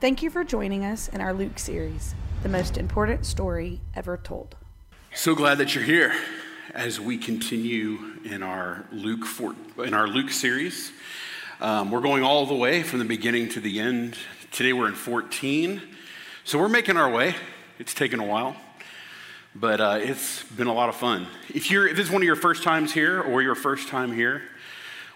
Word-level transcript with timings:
Thank 0.00 0.22
you 0.22 0.30
for 0.30 0.44
joining 0.44 0.82
us 0.82 1.08
in 1.08 1.20
our 1.20 1.34
Luke 1.34 1.58
series, 1.58 2.14
the 2.42 2.48
most 2.48 2.78
important 2.78 3.26
story 3.26 3.82
ever 3.94 4.16
told. 4.16 4.56
So 5.14 5.34
glad 5.34 5.58
that 5.58 5.74
you're 5.74 5.84
here 5.84 6.14
as 6.72 6.98
we 6.98 7.18
continue 7.18 7.98
in 8.24 8.42
our 8.42 8.86
Luke 8.92 9.26
in 9.76 9.92
our 9.92 10.08
Luke 10.08 10.30
series. 10.30 10.90
Um, 11.60 11.90
we're 11.90 12.00
going 12.00 12.22
all 12.22 12.46
the 12.46 12.54
way 12.54 12.82
from 12.82 12.98
the 12.98 13.04
beginning 13.04 13.50
to 13.50 13.60
the 13.60 13.78
end. 13.78 14.16
Today 14.50 14.72
we're 14.72 14.88
in 14.88 14.94
14, 14.94 15.82
so 16.44 16.58
we're 16.58 16.70
making 16.70 16.96
our 16.96 17.10
way. 17.10 17.34
It's 17.78 17.92
taken 17.92 18.20
a 18.20 18.24
while, 18.24 18.56
but 19.54 19.82
uh, 19.82 19.98
it's 20.00 20.44
been 20.44 20.68
a 20.68 20.72
lot 20.72 20.88
of 20.88 20.96
fun. 20.96 21.26
If 21.54 21.70
you're 21.70 21.86
if 21.86 21.96
this 21.96 22.06
is 22.06 22.10
one 22.10 22.22
of 22.22 22.26
your 22.26 22.36
first 22.36 22.62
times 22.62 22.94
here 22.94 23.20
or 23.20 23.42
your 23.42 23.54
first 23.54 23.88
time 23.88 24.14
here, 24.14 24.40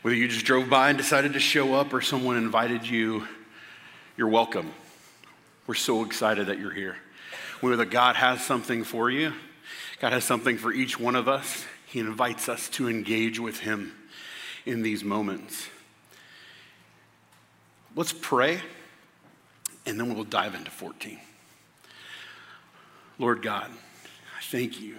whether 0.03 0.15
you 0.15 0.29
just 0.29 0.45
drove 0.45 0.69
by 0.69 0.91
and 0.91 0.99
decided 0.99 1.33
to 1.33 1.41
show 1.41 1.73
up 1.73 1.95
or 1.95 2.03
someone 2.03 2.37
invited 2.37 2.87
you 2.87 3.27
you're 4.17 4.29
welcome. 4.29 4.73
We're 5.67 5.75
so 5.75 6.05
excited 6.05 6.47
that 6.47 6.59
you're 6.59 6.73
here. 6.73 6.97
We 7.61 7.71
know 7.71 7.77
that 7.77 7.91
God 7.91 8.17
has 8.17 8.45
something 8.45 8.85
for 8.85 9.11
you, 9.11 9.33
God 10.01 10.13
has 10.13 10.25
something 10.25 10.59
for 10.59 10.73
each 10.73 10.99
one 10.99 11.17
of 11.17 11.29
us. 11.29 11.65
He 11.87 12.01
invites 12.01 12.49
us 12.49 12.69
to 12.71 12.89
engage 12.89 13.39
with 13.39 13.61
Him 13.61 13.95
in 14.67 14.83
these 14.83 15.05
moments. 15.05 15.69
Let's 17.95 18.13
pray, 18.13 18.61
and 19.87 19.99
then 19.99 20.13
we'll 20.13 20.25
dive 20.25 20.57
into 20.57 20.73
14. 20.73 21.21
Lord 23.19 23.43
God, 23.43 23.71
I 23.71 24.43
thank 24.43 24.81
you 24.81 24.99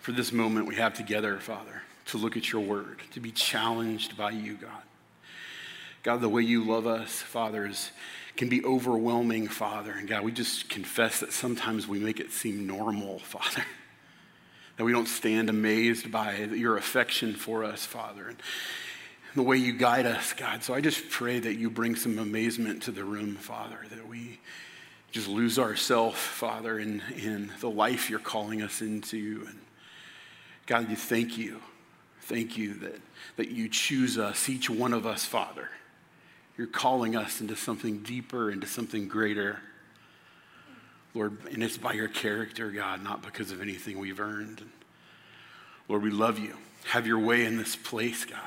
for 0.00 0.12
this 0.12 0.30
moment 0.30 0.66
we 0.66 0.76
have 0.76 0.92
together, 0.92 1.38
Father, 1.38 1.82
to 2.06 2.18
look 2.18 2.36
at 2.36 2.52
your 2.52 2.60
word, 2.60 3.00
to 3.12 3.20
be 3.20 3.30
challenged 3.30 4.16
by 4.16 4.30
you, 4.30 4.54
God. 4.54 4.82
God, 6.02 6.20
the 6.20 6.28
way 6.28 6.42
you 6.42 6.64
love 6.64 6.86
us, 6.86 7.10
Father, 7.10 7.70
can 8.36 8.48
be 8.48 8.64
overwhelming, 8.64 9.48
Father. 9.48 9.92
And 9.92 10.08
God, 10.08 10.22
we 10.22 10.30
just 10.30 10.68
confess 10.68 11.20
that 11.20 11.32
sometimes 11.32 11.88
we 11.88 11.98
make 11.98 12.20
it 12.20 12.30
seem 12.30 12.66
normal, 12.66 13.18
Father. 13.18 13.64
That 14.76 14.84
we 14.84 14.92
don't 14.92 15.08
stand 15.08 15.50
amazed 15.50 16.12
by 16.12 16.36
your 16.36 16.76
affection 16.76 17.34
for 17.34 17.64
us, 17.64 17.84
Father, 17.84 18.28
and 18.28 18.36
the 19.34 19.42
way 19.42 19.56
you 19.56 19.72
guide 19.72 20.06
us, 20.06 20.32
God. 20.32 20.62
So 20.62 20.72
I 20.72 20.80
just 20.80 21.10
pray 21.10 21.40
that 21.40 21.54
you 21.54 21.68
bring 21.68 21.96
some 21.96 22.18
amazement 22.18 22.84
to 22.84 22.92
the 22.92 23.04
room, 23.04 23.34
Father, 23.34 23.78
that 23.90 24.06
we 24.06 24.38
just 25.10 25.26
lose 25.26 25.58
ourselves, 25.58 26.16
Father, 26.16 26.78
in, 26.78 27.02
in 27.16 27.50
the 27.58 27.68
life 27.68 28.08
you're 28.08 28.20
calling 28.20 28.62
us 28.62 28.80
into. 28.80 29.44
And 29.48 29.58
God, 30.66 30.88
you 30.88 30.96
thank 30.96 31.36
you. 31.36 31.60
Thank 32.22 32.56
you 32.56 32.74
that, 32.74 33.00
that 33.36 33.50
you 33.50 33.68
choose 33.68 34.16
us, 34.16 34.48
each 34.48 34.70
one 34.70 34.92
of 34.92 35.06
us, 35.06 35.24
Father 35.24 35.70
you're 36.58 36.66
calling 36.66 37.14
us 37.14 37.40
into 37.40 37.54
something 37.54 37.98
deeper, 38.00 38.50
into 38.50 38.66
something 38.66 39.06
greater. 39.06 39.60
Lord, 41.14 41.38
and 41.52 41.62
it's 41.62 41.78
by 41.78 41.92
your 41.92 42.08
character, 42.08 42.70
God, 42.72 43.02
not 43.02 43.22
because 43.22 43.52
of 43.52 43.62
anything 43.62 43.98
we've 43.98 44.18
earned. 44.18 44.62
Lord, 45.88 46.02
we 46.02 46.10
love 46.10 46.38
you. 46.38 46.54
Have 46.86 47.06
your 47.06 47.20
way 47.20 47.44
in 47.44 47.56
this 47.56 47.76
place, 47.76 48.24
God. 48.24 48.40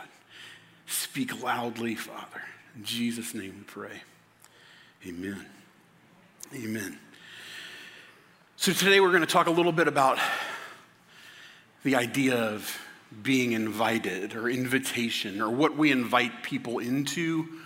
Speak 0.88 1.42
loudly, 1.42 1.96
Father. 1.96 2.42
In 2.76 2.84
Jesus' 2.84 3.34
name 3.34 3.56
we 3.58 3.64
pray. 3.64 4.02
Amen. 5.08 5.46
Amen. 6.54 7.00
So 8.58 8.74
today 8.74 9.00
we're 9.00 9.10
going 9.10 9.22
to 9.22 9.26
talk 9.26 9.48
a 9.48 9.52
little 9.52 9.72
bit 9.72 9.88
about 9.88 10.20
the 11.84 11.96
idea 11.96 12.36
of 12.36 12.78
being 13.24 13.54
invited 13.54 14.36
or 14.36 14.50
invitation 14.50 15.42
or 15.42 15.50
what 15.50 15.78
we 15.78 15.92
invite 15.92 16.44
people 16.44 16.80
into 16.80 17.61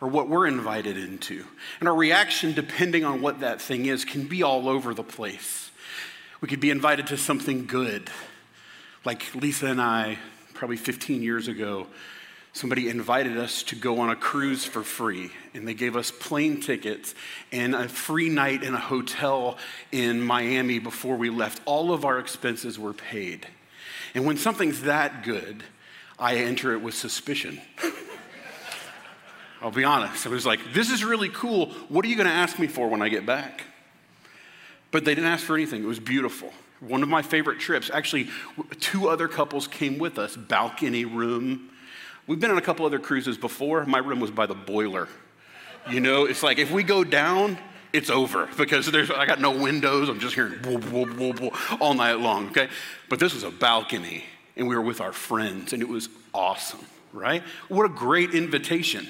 or 0.00 0.08
what 0.08 0.28
we're 0.28 0.46
invited 0.46 0.96
into. 0.96 1.44
And 1.80 1.88
our 1.88 1.94
reaction, 1.94 2.52
depending 2.52 3.04
on 3.04 3.22
what 3.22 3.40
that 3.40 3.60
thing 3.60 3.86
is, 3.86 4.04
can 4.04 4.26
be 4.26 4.42
all 4.42 4.68
over 4.68 4.92
the 4.92 5.02
place. 5.02 5.70
We 6.40 6.48
could 6.48 6.60
be 6.60 6.70
invited 6.70 7.06
to 7.08 7.16
something 7.16 7.66
good, 7.66 8.10
like 9.04 9.34
Lisa 9.34 9.66
and 9.66 9.80
I, 9.80 10.18
probably 10.52 10.76
15 10.76 11.22
years 11.22 11.48
ago, 11.48 11.86
somebody 12.52 12.88
invited 12.88 13.36
us 13.36 13.62
to 13.62 13.76
go 13.76 14.00
on 14.00 14.10
a 14.10 14.16
cruise 14.16 14.64
for 14.64 14.82
free 14.82 15.30
and 15.52 15.68
they 15.68 15.74
gave 15.74 15.94
us 15.94 16.10
plane 16.10 16.60
tickets 16.60 17.14
and 17.52 17.74
a 17.74 17.88
free 17.88 18.30
night 18.30 18.62
in 18.62 18.74
a 18.74 18.78
hotel 18.78 19.58
in 19.92 20.22
Miami 20.22 20.78
before 20.78 21.16
we 21.16 21.28
left. 21.28 21.60
All 21.66 21.92
of 21.92 22.04
our 22.04 22.18
expenses 22.18 22.78
were 22.78 22.94
paid. 22.94 23.46
And 24.14 24.24
when 24.24 24.38
something's 24.38 24.82
that 24.82 25.22
good, 25.22 25.62
I 26.18 26.36
enter 26.36 26.72
it 26.72 26.80
with 26.80 26.94
suspicion. 26.94 27.60
I'll 29.62 29.70
be 29.70 29.84
honest. 29.84 30.26
I 30.26 30.30
was 30.30 30.46
like, 30.46 30.60
this 30.72 30.90
is 30.90 31.04
really 31.04 31.28
cool. 31.30 31.70
What 31.88 32.04
are 32.04 32.08
you 32.08 32.16
going 32.16 32.28
to 32.28 32.32
ask 32.32 32.58
me 32.58 32.66
for 32.66 32.88
when 32.88 33.02
I 33.02 33.08
get 33.08 33.24
back? 33.24 33.62
But 34.90 35.04
they 35.04 35.14
didn't 35.14 35.30
ask 35.30 35.44
for 35.44 35.54
anything. 35.56 35.82
It 35.82 35.86
was 35.86 36.00
beautiful. 36.00 36.52
One 36.80 37.02
of 37.02 37.08
my 37.08 37.22
favorite 37.22 37.58
trips. 37.58 37.90
Actually, 37.92 38.28
two 38.80 39.08
other 39.08 39.28
couples 39.28 39.66
came 39.66 39.98
with 39.98 40.18
us, 40.18 40.36
balcony 40.36 41.04
room. 41.04 41.70
We've 42.26 42.40
been 42.40 42.50
on 42.50 42.58
a 42.58 42.62
couple 42.62 42.84
other 42.84 42.98
cruises 42.98 43.38
before. 43.38 43.84
My 43.86 43.98
room 43.98 44.20
was 44.20 44.30
by 44.30 44.46
the 44.46 44.54
boiler. 44.54 45.08
You 45.90 46.00
know, 46.00 46.24
it's 46.24 46.42
like 46.42 46.58
if 46.58 46.70
we 46.70 46.82
go 46.82 47.04
down, 47.04 47.58
it's 47.92 48.10
over 48.10 48.48
because 48.58 48.90
there's, 48.90 49.10
I 49.10 49.24
got 49.24 49.40
no 49.40 49.52
windows. 49.52 50.08
I'm 50.08 50.18
just 50.18 50.34
hearing 50.34 50.54
whoop, 50.64 50.84
whoop, 50.90 51.16
whoop, 51.16 51.40
whoop, 51.40 51.80
all 51.80 51.94
night 51.94 52.18
long, 52.18 52.48
okay? 52.48 52.68
But 53.08 53.20
this 53.20 53.32
was 53.32 53.44
a 53.44 53.50
balcony, 53.50 54.24
and 54.56 54.68
we 54.68 54.74
were 54.74 54.82
with 54.82 55.00
our 55.00 55.12
friends, 55.12 55.72
and 55.72 55.80
it 55.80 55.88
was 55.88 56.08
awesome, 56.34 56.84
right? 57.12 57.42
What 57.68 57.84
a 57.84 57.88
great 57.88 58.34
invitation 58.34 59.06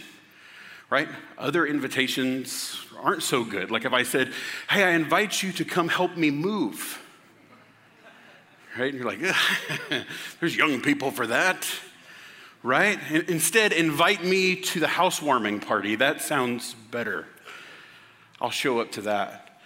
right? 0.90 1.08
Other 1.36 1.66
invitations 1.66 2.80
aren't 3.02 3.22
so 3.22 3.44
good. 3.44 3.70
Like 3.70 3.84
if 3.84 3.92
I 3.92 4.02
said, 4.02 4.32
hey, 4.70 4.84
I 4.84 4.90
invite 4.90 5.42
you 5.42 5.52
to 5.52 5.64
come 5.64 5.88
help 5.88 6.16
me 6.16 6.30
move, 6.30 7.02
right? 8.78 8.92
And 8.92 9.02
you're 9.02 9.10
like, 9.10 9.20
there's 10.40 10.56
young 10.56 10.80
people 10.80 11.10
for 11.10 11.26
that, 11.26 11.66
right? 12.62 12.98
Instead, 13.28 13.72
invite 13.72 14.24
me 14.24 14.56
to 14.56 14.80
the 14.80 14.86
housewarming 14.86 15.60
party. 15.60 15.96
That 15.96 16.22
sounds 16.22 16.74
better. 16.90 17.26
I'll 18.40 18.50
show 18.50 18.80
up 18.80 18.92
to 18.92 19.02
that. 19.02 19.60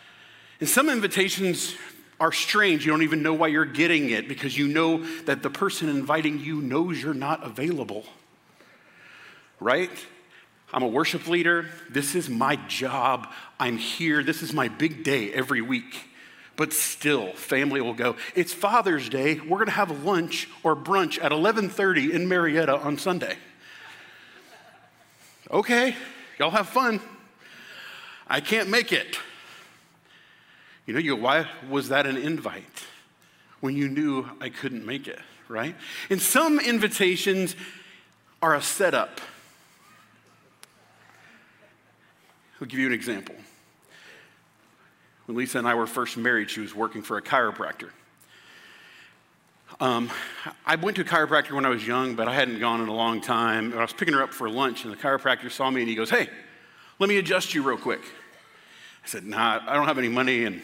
And 0.60 0.68
some 0.68 0.88
invitations 0.88 1.74
are 2.20 2.32
strange. 2.32 2.84
You 2.84 2.92
don't 2.92 3.02
even 3.02 3.22
know 3.22 3.32
why 3.32 3.48
you're 3.48 3.64
getting 3.64 4.10
it 4.10 4.28
because 4.28 4.56
you 4.56 4.68
know 4.68 5.02
that 5.22 5.42
the 5.42 5.50
person 5.50 5.88
inviting 5.88 6.38
you 6.38 6.60
knows 6.60 7.02
you're 7.02 7.14
not 7.14 7.44
available, 7.44 8.04
right? 9.58 9.90
I'm 10.72 10.82
a 10.82 10.88
worship 10.88 11.26
leader. 11.26 11.66
This 11.88 12.14
is 12.14 12.28
my 12.28 12.56
job. 12.68 13.28
I'm 13.58 13.76
here. 13.76 14.22
This 14.22 14.42
is 14.42 14.52
my 14.52 14.68
big 14.68 15.02
day 15.02 15.32
every 15.32 15.60
week. 15.60 16.06
But 16.56 16.72
still, 16.72 17.32
family 17.32 17.80
will 17.80 17.94
go, 17.94 18.16
"It's 18.34 18.52
Father's 18.52 19.08
Day. 19.08 19.40
We're 19.40 19.56
going 19.56 19.66
to 19.66 19.72
have 19.72 20.04
lunch 20.04 20.48
or 20.62 20.76
brunch 20.76 21.22
at 21.22 21.32
11:30 21.32 22.12
in 22.12 22.28
Marietta 22.28 22.78
on 22.78 22.98
Sunday." 22.98 23.36
Okay, 25.50 25.96
y'all 26.38 26.50
have 26.50 26.68
fun. 26.68 27.00
I 28.28 28.40
can't 28.40 28.68
make 28.68 28.92
it. 28.92 29.18
You 30.86 30.94
know, 30.94 31.00
you 31.00 31.16
go, 31.16 31.22
why 31.22 31.46
was 31.68 31.88
that 31.88 32.06
an 32.06 32.16
invite 32.16 32.84
when 33.60 33.76
you 33.76 33.88
knew 33.88 34.28
I 34.40 34.48
couldn't 34.48 34.86
make 34.86 35.08
it, 35.08 35.18
right? 35.48 35.74
And 36.08 36.20
some 36.20 36.60
invitations 36.60 37.56
are 38.40 38.54
a 38.54 38.62
setup 38.62 39.20
I'll 42.60 42.66
give 42.66 42.78
you 42.78 42.86
an 42.86 42.92
example. 42.92 43.34
When 45.24 45.36
Lisa 45.36 45.58
and 45.58 45.66
I 45.66 45.74
were 45.74 45.86
first 45.86 46.16
married, 46.16 46.50
she 46.50 46.60
was 46.60 46.74
working 46.74 47.02
for 47.02 47.16
a 47.16 47.22
chiropractor. 47.22 47.90
Um, 49.78 50.10
I 50.66 50.76
went 50.76 50.96
to 50.96 51.02
a 51.02 51.06
chiropractor 51.06 51.52
when 51.52 51.64
I 51.64 51.70
was 51.70 51.86
young, 51.86 52.16
but 52.16 52.28
I 52.28 52.34
hadn't 52.34 52.58
gone 52.58 52.82
in 52.82 52.88
a 52.88 52.94
long 52.94 53.22
time. 53.22 53.72
I 53.72 53.80
was 53.80 53.94
picking 53.94 54.12
her 54.12 54.22
up 54.22 54.34
for 54.34 54.50
lunch, 54.50 54.84
and 54.84 54.92
the 54.92 54.96
chiropractor 54.96 55.50
saw 55.50 55.70
me 55.70 55.80
and 55.80 55.88
he 55.88 55.94
goes, 55.94 56.10
Hey, 56.10 56.28
let 56.98 57.08
me 57.08 57.16
adjust 57.16 57.54
you 57.54 57.62
real 57.62 57.78
quick. 57.78 58.02
I 58.02 59.08
said, 59.08 59.24
Nah, 59.24 59.60
I 59.66 59.72
don't 59.72 59.86
have 59.86 59.96
any 59.96 60.08
money, 60.08 60.44
and 60.44 60.60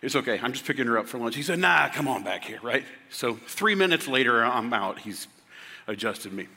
it's 0.00 0.16
okay. 0.16 0.40
I'm 0.42 0.52
just 0.52 0.64
picking 0.64 0.86
her 0.86 0.98
up 0.98 1.06
for 1.06 1.18
lunch. 1.18 1.36
He 1.36 1.42
said, 1.42 1.60
Nah, 1.60 1.88
come 1.90 2.08
on 2.08 2.24
back 2.24 2.44
here, 2.44 2.58
right? 2.62 2.84
So 3.10 3.34
three 3.34 3.76
minutes 3.76 4.08
later, 4.08 4.44
I'm 4.44 4.72
out. 4.72 4.98
He's 4.98 5.28
adjusted 5.86 6.32
me. 6.32 6.48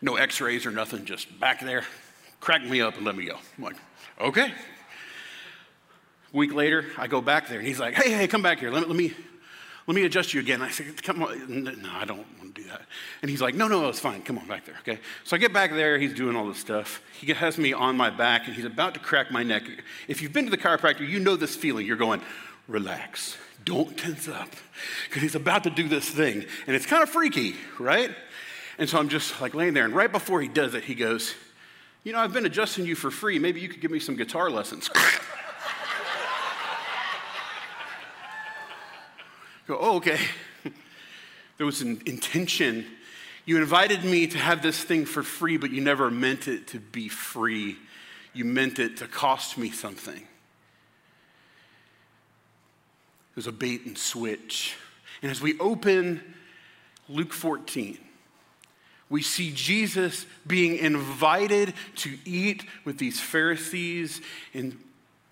No 0.00 0.16
x 0.16 0.40
rays 0.40 0.64
or 0.64 0.70
nothing, 0.70 1.04
just 1.04 1.38
back 1.40 1.60
there, 1.60 1.84
crack 2.44 2.62
me 2.62 2.82
up 2.82 2.96
and 2.96 3.06
let 3.06 3.16
me 3.16 3.24
go. 3.24 3.38
I'm 3.56 3.64
like, 3.64 3.76
okay. 4.20 4.52
Week 6.30 6.52
later, 6.52 6.84
I 6.98 7.06
go 7.06 7.22
back 7.22 7.48
there 7.48 7.58
and 7.58 7.66
he's 7.66 7.80
like, 7.80 7.94
hey, 7.94 8.10
hey, 8.10 8.28
come 8.28 8.42
back 8.42 8.58
here. 8.58 8.70
Let 8.70 8.82
me, 8.82 8.88
let 8.88 8.96
me, 8.96 9.14
let 9.86 9.94
me 9.94 10.04
adjust 10.04 10.34
you 10.34 10.40
again. 10.40 10.60
I 10.60 10.68
said, 10.70 11.02
come 11.02 11.22
on. 11.22 11.64
No, 11.64 11.90
I 11.90 12.04
don't 12.04 12.18
want 12.38 12.54
to 12.54 12.62
do 12.62 12.68
that. 12.68 12.82
And 13.22 13.30
he's 13.30 13.40
like, 13.40 13.54
no, 13.54 13.66
no, 13.66 13.88
it's 13.88 13.98
fine. 13.98 14.20
Come 14.20 14.38
on 14.38 14.46
back 14.46 14.66
there, 14.66 14.76
okay? 14.80 15.00
So 15.24 15.36
I 15.36 15.38
get 15.38 15.54
back 15.54 15.70
there. 15.70 15.96
He's 15.98 16.12
doing 16.12 16.36
all 16.36 16.46
this 16.46 16.58
stuff. 16.58 17.00
He 17.18 17.32
has 17.32 17.56
me 17.56 17.72
on 17.72 17.96
my 17.96 18.10
back 18.10 18.46
and 18.46 18.54
he's 18.54 18.66
about 18.66 18.92
to 18.92 19.00
crack 19.00 19.30
my 19.30 19.42
neck. 19.42 19.62
If 20.06 20.20
you've 20.20 20.34
been 20.34 20.44
to 20.44 20.50
the 20.50 20.58
chiropractor, 20.58 21.08
you 21.08 21.20
know 21.20 21.36
this 21.36 21.56
feeling. 21.56 21.86
You're 21.86 21.96
going, 21.96 22.20
relax. 22.68 23.38
Don't 23.64 23.96
tense 23.96 24.28
up 24.28 24.50
because 25.08 25.22
he's 25.22 25.34
about 25.34 25.64
to 25.64 25.70
do 25.70 25.88
this 25.88 26.10
thing. 26.10 26.44
And 26.66 26.76
it's 26.76 26.84
kind 26.84 27.02
of 27.02 27.08
freaky, 27.08 27.54
right? 27.78 28.14
And 28.76 28.86
so 28.86 28.98
I'm 28.98 29.08
just 29.08 29.40
like 29.40 29.54
laying 29.54 29.72
there. 29.72 29.86
And 29.86 29.94
right 29.94 30.12
before 30.12 30.42
he 30.42 30.48
does 30.48 30.74
it, 30.74 30.84
he 30.84 30.94
goes, 30.94 31.34
You 32.04 32.12
know, 32.12 32.20
I've 32.20 32.32
been 32.34 32.44
adjusting 32.44 32.84
you 32.84 32.94
for 32.94 33.10
free. 33.10 33.38
Maybe 33.38 33.62
you 33.62 33.68
could 33.68 33.80
give 33.80 33.90
me 33.90 33.98
some 33.98 34.14
guitar 34.14 34.50
lessons. 34.50 34.90
Go, 39.66 39.78
oh, 39.80 39.96
okay. 39.96 40.18
There 41.56 41.64
was 41.66 41.82
an 41.82 42.02
intention. 42.04 42.84
You 43.44 43.58
invited 43.58 44.02
me 44.02 44.26
to 44.26 44.38
have 44.38 44.60
this 44.60 44.82
thing 44.82 45.06
for 45.06 45.22
free, 45.22 45.56
but 45.56 45.70
you 45.70 45.80
never 45.80 46.10
meant 46.10 46.48
it 46.48 46.66
to 46.68 46.80
be 46.80 47.08
free. 47.08 47.76
You 48.32 48.44
meant 48.44 48.80
it 48.80 48.96
to 48.96 49.06
cost 49.06 49.56
me 49.56 49.70
something. 49.70 50.16
It 50.16 50.26
was 53.36 53.46
a 53.46 53.52
bait 53.52 53.86
and 53.86 53.96
switch. 53.96 54.74
And 55.22 55.30
as 55.30 55.40
we 55.40 55.56
open 55.60 56.34
Luke 57.08 57.32
14, 57.32 57.98
we 59.14 59.22
see 59.22 59.52
Jesus 59.52 60.26
being 60.44 60.76
invited 60.76 61.72
to 61.98 62.18
eat 62.24 62.64
with 62.84 62.98
these 62.98 63.20
Pharisees 63.20 64.20
and 64.52 64.76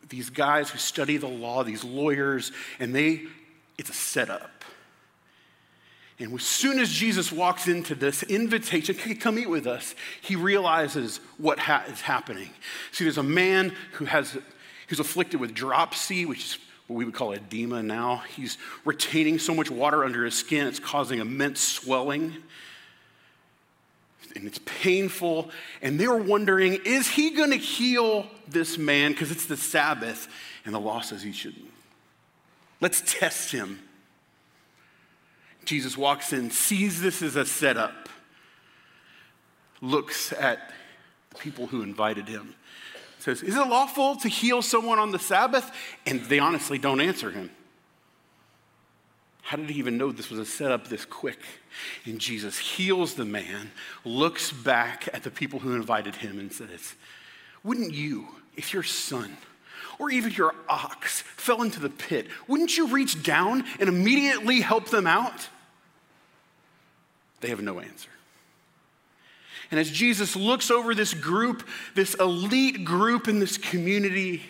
these 0.09 0.31
guys 0.31 0.71
who 0.71 0.79
study 0.79 1.17
the 1.17 1.27
law, 1.27 1.65
these 1.65 1.83
lawyers, 1.83 2.53
and 2.79 2.95
they, 2.95 3.23
it's 3.79 3.91
a 3.91 3.93
setup. 3.93 4.65
And 6.21 6.33
as 6.33 6.45
soon 6.45 6.79
as 6.79 6.93
Jesus 6.93 7.33
walks 7.33 7.67
into 7.67 7.97
this 7.97 8.23
invitation, 8.23 8.95
hey, 8.95 9.17
come 9.17 9.37
eat 9.37 9.51
with 9.51 9.67
us, 9.67 9.97
he 10.21 10.37
realizes 10.37 11.17
what 11.37 11.59
ha- 11.59 11.83
is 11.89 12.03
happening. 12.03 12.51
See, 12.93 13.03
there's 13.03 13.19
a 13.19 13.25
man 13.25 13.75
who 13.95 14.05
has, 14.05 14.39
who's 14.87 15.01
afflicted 15.01 15.41
with 15.41 15.55
dropsy, 15.55 16.25
which 16.25 16.45
is 16.45 16.59
what 16.87 16.99
we 16.99 17.05
would 17.05 17.15
call 17.15 17.33
edema 17.33 17.83
now. 17.83 18.23
He's 18.37 18.59
retaining 18.85 19.41
so 19.41 19.53
much 19.57 19.73
water 19.73 20.05
under 20.05 20.25
his 20.25 20.37
skin, 20.37 20.69
it's 20.69 20.79
causing 20.79 21.19
immense 21.19 21.61
swelling. 21.61 22.45
And 24.35 24.47
it's 24.47 24.61
painful. 24.65 25.51
And 25.83 25.99
they're 25.99 26.17
wondering, 26.17 26.81
is 26.85 27.09
he 27.09 27.31
going 27.31 27.51
to 27.51 27.57
heal 27.57 28.27
this 28.49 28.79
man? 28.79 29.13
Because 29.13 29.31
it's 29.31 29.47
the 29.47 29.57
Sabbath, 29.57 30.29
and 30.65 30.75
the 30.75 30.81
law 30.81 31.01
says 31.01 31.23
he 31.23 31.33
shouldn't. 31.33 31.71
Let's 32.81 33.03
test 33.07 33.53
him. 33.53 33.81
Jesus 35.65 35.97
walks 35.97 36.33
in, 36.33 36.51
sees 36.51 37.01
this 37.01 37.23
as 37.23 37.37
a 37.37 37.45
setup, 37.45 38.09
looks 39.81 40.33
at 40.33 40.73
the 41.31 41.39
people 41.39 41.67
who 41.67 41.83
invited 41.83 42.29
him, 42.29 42.55
says, 43.19 43.43
Is 43.43 43.57
it 43.57 43.69
lawful 43.69 44.17
to 44.17 44.29
heal 44.29 44.63
someone 44.63 44.99
on 44.99 45.13
the 45.13 45.19
Sabbath? 45.19 45.71
And 46.07 46.23
they 46.25 46.41
honestly 46.41 46.79
don't 46.79 47.01
answer 47.01 47.31
him. 47.31 47.51
How 49.53 49.59
did 49.59 49.69
he 49.69 49.79
even 49.81 49.99
know 49.99 50.11
this 50.13 50.31
was 50.31 50.39
a 50.39 50.47
setup 50.47 50.89
this 50.89 51.05
quick? 51.05 51.39
And 52.07 52.19
Jesus 52.19 52.57
heals 52.57 53.13
the 53.13 53.27
man, 53.27 53.71
looks 54.03 54.51
back 54.51 55.11
at 55.13 55.25
the 55.25 55.31
people 55.31 55.59
who 55.59 55.75
invited 55.77 56.15
him, 56.15 56.39
and 56.39 56.51
says, 56.51 56.95
Wouldn't 57.63 57.93
you, 57.93 58.29
if 58.57 58.73
your 58.73 58.83
son, 58.83 59.37
or 59.99 60.11
even 60.11 60.33
your 60.33 60.55
ox 60.71 61.21
fell 61.21 61.61
into 61.61 61.81
the 61.81 61.91
pit, 61.91 62.29
wouldn't 62.49 62.79
you 62.79 62.87
reach 62.87 63.23
down 63.23 63.65
and 63.79 63.91
immediately 63.91 64.63
help 64.63 64.89
them 64.89 65.07
out? 65.07 65.51
They 67.43 67.49
have 67.49 67.61
no 67.61 67.79
answer. 67.79 68.09
And 69.71 69.79
as 69.79 69.91
Jesus 69.91 70.35
looks 70.35 70.71
over 70.71 70.95
this 70.95 71.13
group, 71.13 71.69
this 71.95 72.15
elite 72.15 72.87
group 72.87 73.29
in 73.29 73.39
this 73.39 73.59
community, 73.59 74.41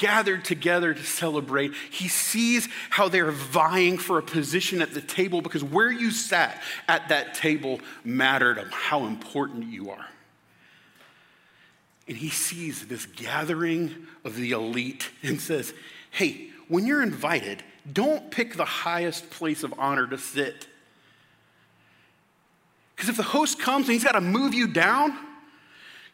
gathered 0.00 0.44
together 0.44 0.92
to 0.92 1.04
celebrate, 1.04 1.72
he 1.90 2.08
sees 2.08 2.68
how 2.88 3.08
they're 3.08 3.30
vying 3.30 3.98
for 3.98 4.18
a 4.18 4.22
position 4.22 4.82
at 4.82 4.94
the 4.94 5.00
table 5.00 5.42
because 5.42 5.62
where 5.62 5.92
you 5.92 6.10
sat 6.10 6.60
at 6.88 7.08
that 7.10 7.34
table 7.34 7.80
mattered 8.02 8.58
how 8.72 9.04
important 9.04 9.66
you 9.66 9.90
are. 9.90 10.06
And 12.08 12.16
he 12.16 12.30
sees 12.30 12.88
this 12.88 13.06
gathering 13.06 13.94
of 14.24 14.34
the 14.34 14.50
elite 14.50 15.10
and 15.22 15.40
says, 15.40 15.72
Hey, 16.10 16.48
when 16.66 16.86
you're 16.86 17.02
invited, 17.02 17.62
don't 17.92 18.30
pick 18.30 18.56
the 18.56 18.64
highest 18.64 19.30
place 19.30 19.62
of 19.62 19.74
honor 19.78 20.06
to 20.08 20.18
sit. 20.18 20.66
Because 22.96 23.10
if 23.10 23.16
the 23.16 23.22
host 23.22 23.58
comes 23.58 23.86
and 23.86 23.92
he's 23.92 24.04
got 24.04 24.12
to 24.12 24.20
move 24.20 24.54
you 24.54 24.66
down, 24.66 25.16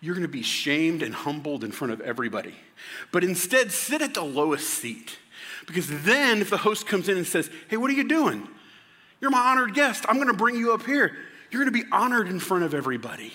you're 0.01 0.15
going 0.15 0.27
to 0.27 0.33
be 0.33 0.43
shamed 0.43 1.03
and 1.03 1.15
humbled 1.15 1.65
in 1.65 1.73
front 1.73 1.93
of 1.93 2.01
everybody. 2.01 2.55
But 3.13 3.25
instead, 3.25 3.73
sit 3.73 4.03
at 4.03 4.15
the 4.15 4.23
lowest 4.23 4.69
seat. 4.69 5.19
Because 5.67 6.03
then, 6.05 6.41
if 6.41 6.51
the 6.51 6.59
host 6.59 6.87
comes 6.87 7.09
in 7.09 7.17
and 7.17 7.27
says, 7.27 7.51
Hey, 7.69 7.77
what 7.77 7.91
are 7.91 7.95
you 7.95 8.07
doing? 8.07 8.47
You're 9.21 9.31
my 9.31 9.51
honored 9.51 9.75
guest. 9.75 10.05
I'm 10.09 10.17
going 10.17 10.29
to 10.29 10.35
bring 10.35 10.57
you 10.57 10.73
up 10.73 10.85
here. 10.85 11.17
You're 11.51 11.65
going 11.65 11.73
to 11.73 11.85
be 11.85 11.91
honored 11.91 12.29
in 12.29 12.39
front 12.39 12.65
of 12.65 12.75
everybody. 12.75 13.33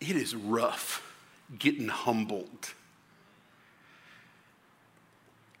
It 0.00 0.16
is 0.16 0.34
rough 0.34 1.06
getting 1.58 1.88
humbled. 1.88 2.70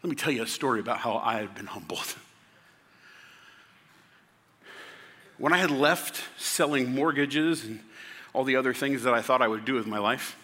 Let 0.02 0.08
me 0.10 0.16
tell 0.16 0.32
you 0.32 0.42
a 0.42 0.46
story 0.46 0.80
about 0.80 0.98
how 0.98 1.16
I 1.18 1.40
have 1.40 1.54
been 1.54 1.66
humbled. 1.66 2.14
When 5.40 5.54
I 5.54 5.56
had 5.56 5.70
left 5.70 6.22
selling 6.36 6.94
mortgages 6.94 7.64
and 7.64 7.80
all 8.34 8.44
the 8.44 8.56
other 8.56 8.74
things 8.74 9.04
that 9.04 9.14
I 9.14 9.22
thought 9.22 9.40
I 9.40 9.48
would 9.48 9.64
do 9.64 9.72
with 9.72 9.86
my 9.86 9.98
life, 9.98 10.36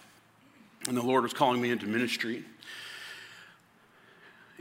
and 0.89 0.97
the 0.97 1.03
Lord 1.03 1.23
was 1.23 1.35
calling 1.35 1.61
me 1.61 1.71
into 1.71 1.87
ministry, 1.87 2.43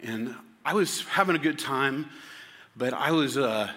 and 0.04 0.36
I 0.66 0.74
was 0.74 1.04
having 1.04 1.38
a 1.38 1.40
good 1.40 1.58
time, 1.58 2.10
but 2.76 2.94
I 2.94 3.12
was, 3.12 3.38
uh, 3.38 3.72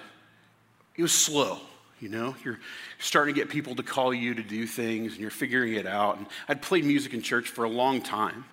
it 0.96 1.02
was 1.02 1.12
slow. 1.12 1.60
You 2.00 2.08
know, 2.08 2.34
you're 2.44 2.58
starting 2.98 3.36
to 3.36 3.40
get 3.40 3.50
people 3.50 3.76
to 3.76 3.84
call 3.84 4.12
you 4.12 4.34
to 4.34 4.42
do 4.42 4.66
things 4.66 5.12
and 5.12 5.20
you're 5.20 5.30
figuring 5.30 5.74
it 5.74 5.86
out. 5.86 6.18
And 6.18 6.26
I'd 6.48 6.60
played 6.60 6.84
music 6.84 7.14
in 7.14 7.22
church 7.22 7.48
for 7.48 7.64
a 7.66 7.68
long 7.68 8.02
time. 8.02 8.44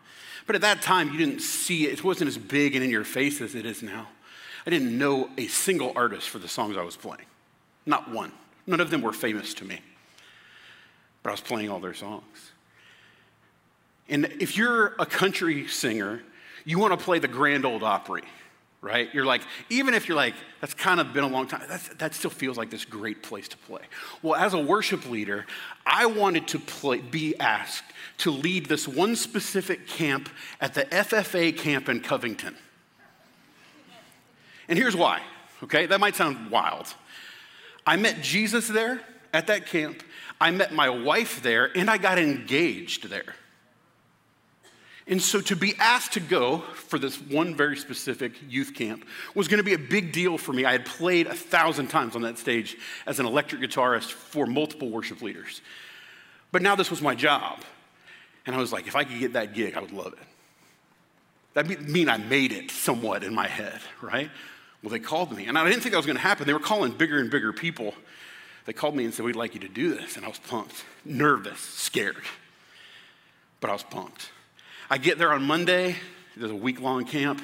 But 0.46 0.56
at 0.56 0.62
that 0.62 0.84
time, 0.84 1.12
you 1.12 1.18
didn't 1.18 1.42
see 1.42 1.88
it. 1.88 1.94
It 1.94 2.04
wasn't 2.04 2.28
as 2.28 2.38
big 2.38 2.76
and 2.76 2.84
in 2.84 2.92
your 2.92 3.04
face 3.04 3.42
as 3.42 3.56
it 3.56 3.66
is 3.66 3.82
now. 3.82 4.10
I 4.64 4.70
didn't 4.70 4.96
know 4.96 5.32
a 5.40 5.48
single 5.48 5.92
artist 5.96 6.30
for 6.30 6.38
the 6.38 6.48
songs 6.48 6.78
I 6.78 6.84
was 6.84 6.96
playing. 6.96 7.26
Not 7.86 8.10
one. 8.10 8.32
None 8.68 8.80
of 8.80 8.90
them 8.90 9.02
were 9.02 9.14
famous 9.14 9.54
to 9.56 9.66
me. 9.66 9.80
But 11.24 11.30
I 11.30 11.34
was 11.34 11.42
playing 11.42 11.70
all 11.70 11.80
their 11.80 11.94
songs. 11.94 12.52
And 14.08 14.26
if 14.40 14.58
you're 14.58 14.94
a 15.00 15.06
country 15.06 15.68
singer, 15.68 16.22
you 16.64 16.80
want 16.80 16.98
to 16.98 17.04
play 17.04 17.20
the 17.20 17.28
Grand 17.28 17.66
Ole 17.66 17.84
Opry, 17.84 18.24
right? 18.82 19.12
You're 19.14 19.26
like, 19.26 19.42
even 19.70 19.94
if 19.94 20.08
you're 20.08 20.18
like, 20.18 20.36
that's 20.62 20.74
kind 20.74 21.00
of 21.00 21.14
been 21.14 21.24
a 21.24 21.28
long 21.28 21.48
time, 21.48 21.68
that 21.98 22.14
still 22.14 22.30
feels 22.30 22.58
like 22.58 22.70
this 22.70 22.86
great 22.86 23.24
place 23.24 23.48
to 23.48 23.58
play. 23.58 23.82
Well, 24.22 24.36
as 24.36 24.54
a 24.54 24.60
worship 24.60 25.10
leader, 25.10 25.46
I 25.86 26.06
wanted 26.06 26.48
to 26.50 26.60
play, 26.60 27.02
be 27.02 27.36
asked 27.40 27.92
to 28.20 28.32
lead 28.32 28.68
this 28.68 28.88
one 28.88 29.16
specific 29.16 29.88
camp 29.88 30.30
at 30.62 30.74
the 30.74 30.86
FFA 30.86 31.56
camp 31.56 31.90
in 31.90 32.02
Covington. 32.02 32.56
And 34.68 34.78
here's 34.78 34.96
why, 34.96 35.22
okay? 35.64 35.86
That 35.86 36.00
might 36.00 36.16
sound 36.16 36.50
wild. 36.50 36.94
I 37.86 37.96
met 37.98 38.22
Jesus 38.22 38.68
there 38.68 39.02
at 39.34 39.48
that 39.48 39.68
camp. 39.68 40.02
I 40.40 40.52
met 40.52 40.74
my 40.74 40.90
wife 40.90 41.42
there, 41.42 41.70
and 41.78 41.90
I 41.90 41.98
got 41.98 42.18
engaged 42.18 43.10
there. 43.10 43.36
And 45.08 45.22
so 45.22 45.40
to 45.42 45.56
be 45.56 45.76
asked 45.78 46.14
to 46.14 46.20
go 46.20 46.60
for 46.60 46.98
this 46.98 47.22
one 47.22 47.54
very 47.54 47.78
specific 47.78 48.34
youth 48.50 48.74
camp 48.74 49.06
was 49.36 49.48
going 49.48 49.60
to 49.60 49.64
be 49.64 49.74
a 49.74 49.80
big 49.80 50.12
deal 50.12 50.38
for 50.38 50.52
me. 50.52 50.66
I 50.66 50.72
had 50.72 50.86
played 50.86 51.28
a 51.28 51.36
thousand 51.36 51.88
times 51.88 52.16
on 52.16 52.24
that 52.24 52.40
stage 52.40 52.76
as 53.06 53.20
an 53.20 53.28
electric 53.28 53.62
guitarist 53.62 54.12
for 54.12 54.48
multiple 54.48 54.90
worship 54.90 55.22
leaders. 55.22 55.62
But 56.52 56.64
now 56.64 56.76
this 56.76 56.90
was 56.90 57.04
my 57.04 57.14
job. 57.14 57.60
And 58.48 58.56
I 58.56 58.60
was 58.60 58.74
like, 58.74 58.88
if 58.88 58.96
I 58.96 59.04
could 59.04 59.20
get 59.20 59.34
that 59.34 59.54
gig, 59.54 59.76
I 59.76 59.80
would 59.80 59.92
love 59.92 60.14
it. 60.14 60.20
That'd 61.54 61.88
mean 61.88 62.10
I 62.10 62.18
made 62.18 62.52
it 62.52 62.72
somewhat 62.72 63.24
in 63.24 63.34
my 63.34 63.48
head, 63.48 63.80
right? 64.02 64.30
Well, 64.86 64.92
they 64.92 65.00
called 65.00 65.36
me, 65.36 65.48
and 65.48 65.58
I 65.58 65.64
didn't 65.64 65.82
think 65.82 65.94
that 65.94 65.98
was 65.98 66.06
going 66.06 66.16
to 66.16 66.22
happen. 66.22 66.46
They 66.46 66.54
were 66.54 66.60
calling 66.60 66.92
bigger 66.92 67.18
and 67.18 67.32
bigger 67.32 67.52
people. 67.52 67.96
They 68.66 68.74
called 68.74 68.96
me 68.96 69.04
and 69.04 69.12
said, 69.12 69.26
We'd 69.26 69.36
like 69.36 69.56
you 69.56 69.60
to 69.62 69.68
do 69.68 69.96
this. 69.96 70.16
And 70.16 70.24
I 70.24 70.28
was 70.28 70.38
pumped, 70.38 70.86
nervous, 71.04 71.60
scared. 71.60 72.22
But 73.62 73.72
I 73.72 73.74
was 73.74 73.82
pumped. 73.82 74.30
I 74.88 75.00
get 75.00 75.18
there 75.18 75.34
on 75.34 75.42
Monday, 75.42 75.96
there's 76.38 76.52
a 76.52 76.56
week 76.56 76.80
long 76.80 77.04
camp. 77.04 77.42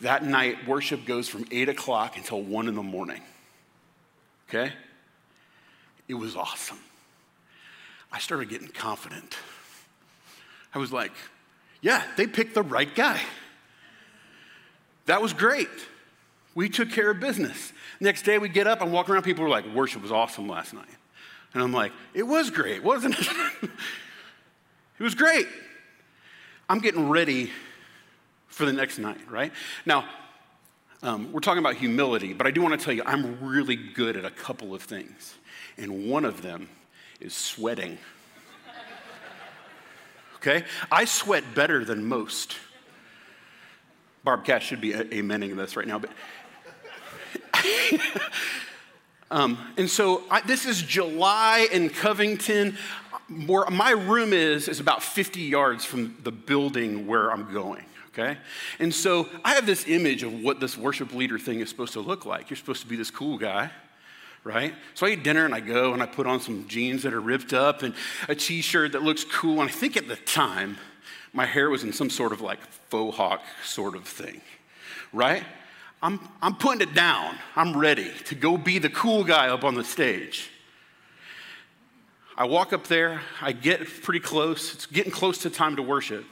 That 0.00 0.24
night, 0.24 0.66
worship 0.66 1.04
goes 1.04 1.28
from 1.28 1.44
8 1.50 1.68
o'clock 1.68 2.16
until 2.16 2.40
1 2.40 2.66
in 2.66 2.76
the 2.76 2.82
morning. 2.82 3.20
Okay? 4.48 4.72
It 6.08 6.14
was 6.14 6.34
awesome. 6.34 6.78
I 8.10 8.20
started 8.20 8.48
getting 8.48 8.68
confident. 8.68 9.36
I 10.74 10.78
was 10.78 10.94
like, 10.94 11.12
yeah, 11.82 12.02
they 12.16 12.26
picked 12.26 12.54
the 12.54 12.62
right 12.62 12.92
guy. 12.94 13.20
That 15.06 15.20
was 15.20 15.32
great. 15.32 15.68
We 16.54 16.68
took 16.68 16.90
care 16.90 17.10
of 17.10 17.20
business. 17.20 17.72
Next 18.00 18.22
day 18.22 18.38
we 18.38 18.48
get 18.48 18.66
up 18.66 18.80
and 18.80 18.92
walk 18.92 19.08
around, 19.08 19.22
people 19.22 19.44
were 19.44 19.50
like, 19.50 19.66
worship 19.74 20.02
was 20.02 20.12
awesome 20.12 20.48
last 20.48 20.72
night. 20.72 20.86
And 21.52 21.62
I'm 21.62 21.72
like, 21.72 21.92
it 22.14 22.24
was 22.24 22.50
great, 22.50 22.82
wasn't 22.82 23.18
it? 23.18 23.28
it 24.98 25.02
was 25.02 25.14
great. 25.14 25.46
I'm 26.68 26.78
getting 26.78 27.08
ready 27.08 27.50
for 28.46 28.64
the 28.64 28.72
next 28.72 28.98
night, 28.98 29.20
right? 29.30 29.52
Now, 29.84 30.04
Um, 31.02 31.32
we're 31.32 31.40
talking 31.40 31.58
about 31.58 31.76
humility, 31.76 32.32
but 32.32 32.46
I 32.46 32.50
do 32.50 32.62
want 32.62 32.80
to 32.80 32.82
tell 32.82 32.94
you 32.94 33.02
I'm 33.04 33.38
really 33.44 33.76
good 33.76 34.16
at 34.16 34.24
a 34.24 34.30
couple 34.30 34.74
of 34.74 34.82
things. 34.82 35.34
And 35.76 36.08
one 36.08 36.24
of 36.24 36.40
them 36.40 36.68
is 37.20 37.34
sweating. 37.34 37.98
Okay? 40.36 40.64
I 40.92 41.06
sweat 41.06 41.42
better 41.54 41.84
than 41.84 42.06
most. 42.06 42.56
Barb 44.24 44.44
Cash 44.44 44.66
should 44.66 44.80
be 44.80 44.92
amening 44.92 45.56
this 45.56 45.76
right 45.76 45.86
now, 45.86 45.98
but. 45.98 46.10
um, 49.30 49.58
and 49.76 49.88
so 49.88 50.24
I, 50.30 50.40
this 50.40 50.64
is 50.66 50.82
July 50.82 51.68
in 51.70 51.90
Covington. 51.90 52.76
Where 53.46 53.64
my 53.70 53.92
room 53.92 54.32
is 54.32 54.68
is 54.68 54.80
about 54.80 55.02
50 55.02 55.40
yards 55.40 55.84
from 55.84 56.16
the 56.24 56.32
building 56.32 57.06
where 57.06 57.30
I'm 57.30 57.52
going 57.52 57.84
okay? 58.16 58.38
And 58.78 58.94
so 58.94 59.28
I 59.44 59.54
have 59.54 59.66
this 59.66 59.86
image 59.88 60.22
of 60.22 60.42
what 60.42 60.60
this 60.60 60.78
worship 60.78 61.12
leader 61.12 61.38
thing 61.38 61.60
is 61.60 61.68
supposed 61.68 61.94
to 61.94 62.00
look 62.00 62.24
like. 62.24 62.48
You're 62.48 62.56
supposed 62.56 62.82
to 62.82 62.86
be 62.86 62.96
this 62.96 63.10
cool 63.10 63.38
guy, 63.38 63.70
right? 64.44 64.74
So 64.94 65.06
I 65.06 65.10
eat 65.10 65.24
dinner 65.24 65.44
and 65.44 65.54
I 65.54 65.60
go 65.60 65.92
and 65.92 66.02
I 66.02 66.06
put 66.06 66.26
on 66.26 66.40
some 66.40 66.66
jeans 66.68 67.02
that 67.02 67.12
are 67.12 67.20
ripped 67.20 67.52
up 67.52 67.82
and 67.82 67.94
a 68.28 68.34
t 68.34 68.60
shirt 68.60 68.92
that 68.92 69.02
looks 69.02 69.24
cool. 69.24 69.60
And 69.60 69.68
I 69.68 69.72
think 69.72 69.96
at 69.96 70.06
the 70.06 70.16
time, 70.16 70.78
my 71.34 71.44
hair 71.44 71.68
was 71.68 71.84
in 71.84 71.92
some 71.92 72.08
sort 72.08 72.32
of 72.32 72.40
like 72.40 72.60
faux 72.88 73.14
hawk 73.16 73.42
sort 73.62 73.94
of 73.94 74.04
thing, 74.04 74.40
right? 75.12 75.44
I'm, 76.02 76.18
I'm 76.40 76.54
putting 76.54 76.80
it 76.80 76.94
down. 76.94 77.36
I'm 77.56 77.76
ready 77.76 78.10
to 78.26 78.34
go 78.34 78.56
be 78.56 78.78
the 78.78 78.90
cool 78.90 79.24
guy 79.24 79.48
up 79.48 79.64
on 79.64 79.74
the 79.74 79.84
stage. 79.84 80.50
I 82.36 82.46
walk 82.46 82.72
up 82.72 82.86
there, 82.86 83.20
I 83.42 83.52
get 83.52 84.02
pretty 84.02 84.20
close. 84.20 84.74
It's 84.74 84.86
getting 84.86 85.12
close 85.12 85.38
to 85.38 85.50
time 85.50 85.76
to 85.76 85.82
worship 85.82 86.24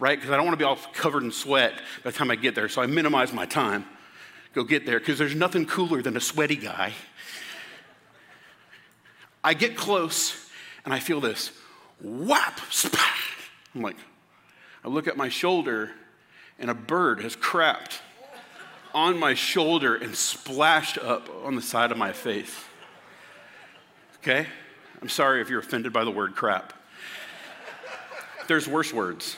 right? 0.00 0.18
Because 0.18 0.32
I 0.32 0.36
don't 0.36 0.46
want 0.46 0.58
to 0.58 0.64
be 0.64 0.64
all 0.64 0.78
covered 0.94 1.22
in 1.22 1.30
sweat 1.30 1.74
by 2.02 2.10
the 2.10 2.16
time 2.16 2.30
I 2.30 2.36
get 2.36 2.54
there. 2.54 2.68
So 2.68 2.82
I 2.82 2.86
minimize 2.86 3.32
my 3.32 3.46
time, 3.46 3.84
go 4.54 4.64
get 4.64 4.86
there, 4.86 4.98
because 4.98 5.18
there's 5.18 5.34
nothing 5.34 5.66
cooler 5.66 6.02
than 6.02 6.16
a 6.16 6.20
sweaty 6.20 6.56
guy. 6.56 6.94
I 9.44 9.54
get 9.54 9.76
close 9.76 10.50
and 10.84 10.92
I 10.92 10.98
feel 10.98 11.20
this 11.20 11.52
whap, 12.02 12.60
splash. 12.70 13.36
I'm 13.74 13.82
like, 13.82 13.96
I 14.84 14.88
look 14.88 15.06
at 15.06 15.16
my 15.16 15.28
shoulder 15.28 15.90
and 16.58 16.70
a 16.70 16.74
bird 16.74 17.20
has 17.22 17.36
crapped 17.36 17.98
on 18.94 19.18
my 19.18 19.34
shoulder 19.34 19.94
and 19.94 20.14
splashed 20.14 20.98
up 20.98 21.28
on 21.44 21.56
the 21.56 21.62
side 21.62 21.92
of 21.92 21.98
my 21.98 22.12
face. 22.12 22.54
Okay? 24.18 24.46
I'm 25.00 25.08
sorry 25.08 25.40
if 25.40 25.48
you're 25.48 25.60
offended 25.60 25.92
by 25.92 26.04
the 26.04 26.10
word 26.10 26.34
crap. 26.34 26.72
There's 28.48 28.66
worse 28.66 28.92
words. 28.92 29.36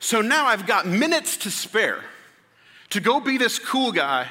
So 0.00 0.20
now 0.20 0.46
I've 0.46 0.66
got 0.66 0.86
minutes 0.86 1.36
to 1.38 1.50
spare 1.50 2.02
to 2.90 3.00
go 3.00 3.20
be 3.20 3.38
this 3.38 3.58
cool 3.58 3.92
guy. 3.92 4.28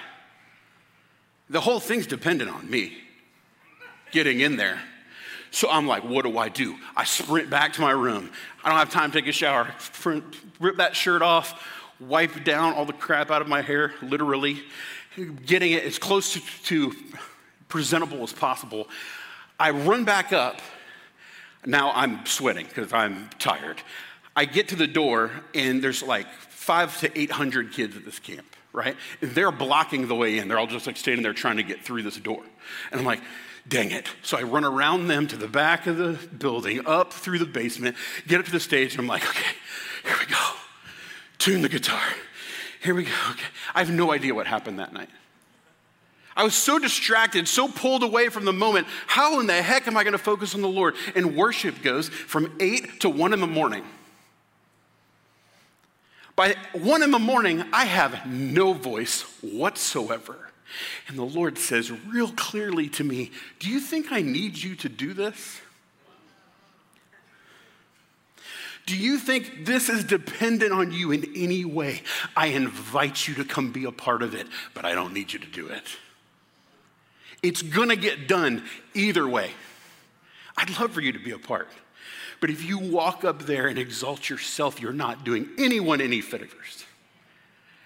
The 1.50 1.62
whole 1.62 1.80
thing's 1.80 2.08
dependent 2.08 2.50
on 2.52 2.70
me 2.70 2.94
getting 4.12 4.40
in 4.40 4.58
there. 4.58 4.80
So 5.52 5.70
I'm 5.70 5.86
like, 5.86 6.04
what 6.04 6.24
do 6.24 6.38
I 6.38 6.50
do? 6.50 6.78
I 6.96 7.04
sprint 7.04 7.50
back 7.50 7.74
to 7.74 7.82
my 7.82 7.92
room. 7.92 8.32
I 8.64 8.70
don't 8.70 8.80
have 8.80 8.90
time 8.90 9.12
to 9.12 9.20
take 9.20 9.28
a 9.28 9.34
shower. 9.34 9.68
Rip 10.60 10.78
that 10.78 10.96
shirt 10.96 11.22
off, 11.22 11.62
wipe 12.00 12.44
down 12.46 12.74
all 12.74 12.86
the 12.86 12.94
crap 12.94 13.30
out 13.30 13.42
of 13.42 13.50
my 13.50 13.62
hair, 13.62 13.94
literally, 14.02 14.64
getting 15.46 15.74
it 15.74 15.84
as 15.84 16.00
close 16.00 16.34
to, 16.34 16.40
to 16.64 16.94
presentable 17.68 18.24
as 18.24 18.32
possible. 18.32 18.88
I 19.60 19.72
run 19.72 20.06
back 20.06 20.32
up. 20.32 20.62
Now 21.66 21.92
I'm 21.94 22.26
sweating 22.26 22.66
because 22.66 22.94
I'm 22.94 23.30
tired. 23.38 23.82
I 24.36 24.46
get 24.46 24.70
to 24.70 24.76
the 24.76 24.88
door, 24.88 25.32
and 25.54 25.84
there's 25.84 26.02
like 26.02 26.28
five 26.32 26.98
to 27.02 27.20
800 27.20 27.74
kids 27.74 27.98
at 27.98 28.06
this 28.06 28.20
camp, 28.20 28.46
right? 28.72 28.96
They're 29.20 29.52
blocking 29.52 30.08
the 30.08 30.16
way 30.16 30.38
in. 30.38 30.48
They're 30.48 30.58
all 30.58 30.68
just 30.68 30.88
like 30.88 30.96
standing 30.96 31.24
there 31.24 31.34
trying 31.34 31.58
to 31.58 31.64
get 31.64 31.84
through 31.84 32.04
this 32.04 32.18
door. 32.18 32.42
And 32.92 33.00
I'm 33.00 33.06
like, 33.06 33.22
dang 33.68 33.92
it. 33.92 34.08
So 34.24 34.38
I 34.38 34.44
run 34.44 34.66
around 34.66 35.08
them 35.08 35.28
to 35.28 35.38
the 35.38 35.48
back 35.48 35.88
of 35.88 35.98
the 35.98 36.20
building, 36.38 36.86
up 36.86 37.14
through 37.14 37.40
the 37.40 37.46
basement, 37.46 37.96
get 38.28 38.40
up 38.40 38.46
to 38.46 38.52
the 38.52 38.60
stage, 38.60 38.94
and 38.94 39.02
I'm 39.02 39.08
like, 39.08 39.28
okay, 39.28 39.56
here 40.04 40.16
we 40.20 40.26
go. 40.26 40.52
Tune 41.38 41.62
the 41.62 41.70
guitar. 41.70 42.04
Here 42.82 42.96
we 42.96 43.04
go. 43.04 43.12
Okay. 43.32 43.46
I 43.76 43.80
have 43.80 43.92
no 43.92 44.12
idea 44.12 44.34
what 44.34 44.48
happened 44.48 44.80
that 44.80 44.94
night. 44.94 45.10
I 46.36 46.44
was 46.44 46.56
so 46.56 46.80
distracted, 46.80 47.48
so 47.48 47.68
pulled 47.68 48.04
away 48.04 48.30
from 48.30 48.46
the 48.46 48.54
moment. 48.54 48.88
How 49.08 49.40
in 49.40 49.48
the 49.48 49.62
heck 49.62 49.88
am 49.88 49.98
I 49.98 50.04
going 50.04 50.14
to 50.14 50.18
focus 50.18 50.56
on 50.56 50.62
the 50.62 50.70
Lord? 50.70 50.96
And 51.16 51.36
worship 51.36 51.82
goes 51.82 52.10
from 52.10 52.56
8 52.60 53.02
to 53.02 53.10
1 53.10 53.34
in 53.34 53.40
the 53.40 53.48
morning. 53.48 53.84
By 56.36 56.56
one 56.74 57.04
in 57.04 57.12
the 57.12 57.20
morning, 57.20 57.64
I 57.74 57.86
have 57.86 58.26
no 58.26 58.74
voice 58.74 59.22
whatsoever. 59.42 60.41
And 61.08 61.18
the 61.18 61.24
Lord 61.24 61.58
says 61.58 61.92
real 61.92 62.32
clearly 62.32 62.90
to 62.90 63.04
me, 63.04 63.32
Do 63.60 63.70
you 63.70 63.80
think 63.80 64.12
I 64.12 64.22
need 64.22 64.58
you 64.58 64.76
to 64.76 64.90
do 64.90 65.14
this? 65.14 65.62
Do 68.86 68.98
you 68.98 69.20
think 69.20 69.66
this 69.66 69.90
is 69.90 70.04
dependent 70.04 70.74
on 70.74 70.92
you 70.92 71.12
in 71.12 71.32
any 71.36 71.66
way? 71.66 72.02
I 72.36 72.48
invite 72.48 73.28
you 73.28 73.36
to 73.36 73.46
come 73.46 73.72
be 73.72 73.86
a 73.86 73.92
part 73.92 74.24
of 74.24 74.34
it, 74.34 74.48
but 74.74 74.86
I 74.86 74.94
don't 74.94 75.14
need 75.14 75.32
you 75.32 75.40
to 75.40 75.48
do 75.48 75.68
it. 75.68 75.84
It's 77.44 77.62
gonna 77.62 77.96
get 77.96 78.28
done 78.28 78.64
either 78.94 79.28
way. 79.28 79.52
I'd 80.58 80.78
love 80.80 80.92
for 80.92 81.02
you 81.02 81.12
to 81.12 81.20
be 81.20 81.32
a 81.32 81.40
part. 81.40 81.70
But 82.40 82.50
if 82.50 82.66
you 82.66 82.80
walk 82.80 83.24
up 83.24 83.44
there 83.44 83.68
and 83.68 83.78
exalt 83.78 84.30
yourself, 84.30 84.82
you're 84.82 84.94
not 84.94 85.24
doing 85.24 85.50
anyone 85.58 86.02
any 86.02 86.22
favors. 86.22 86.86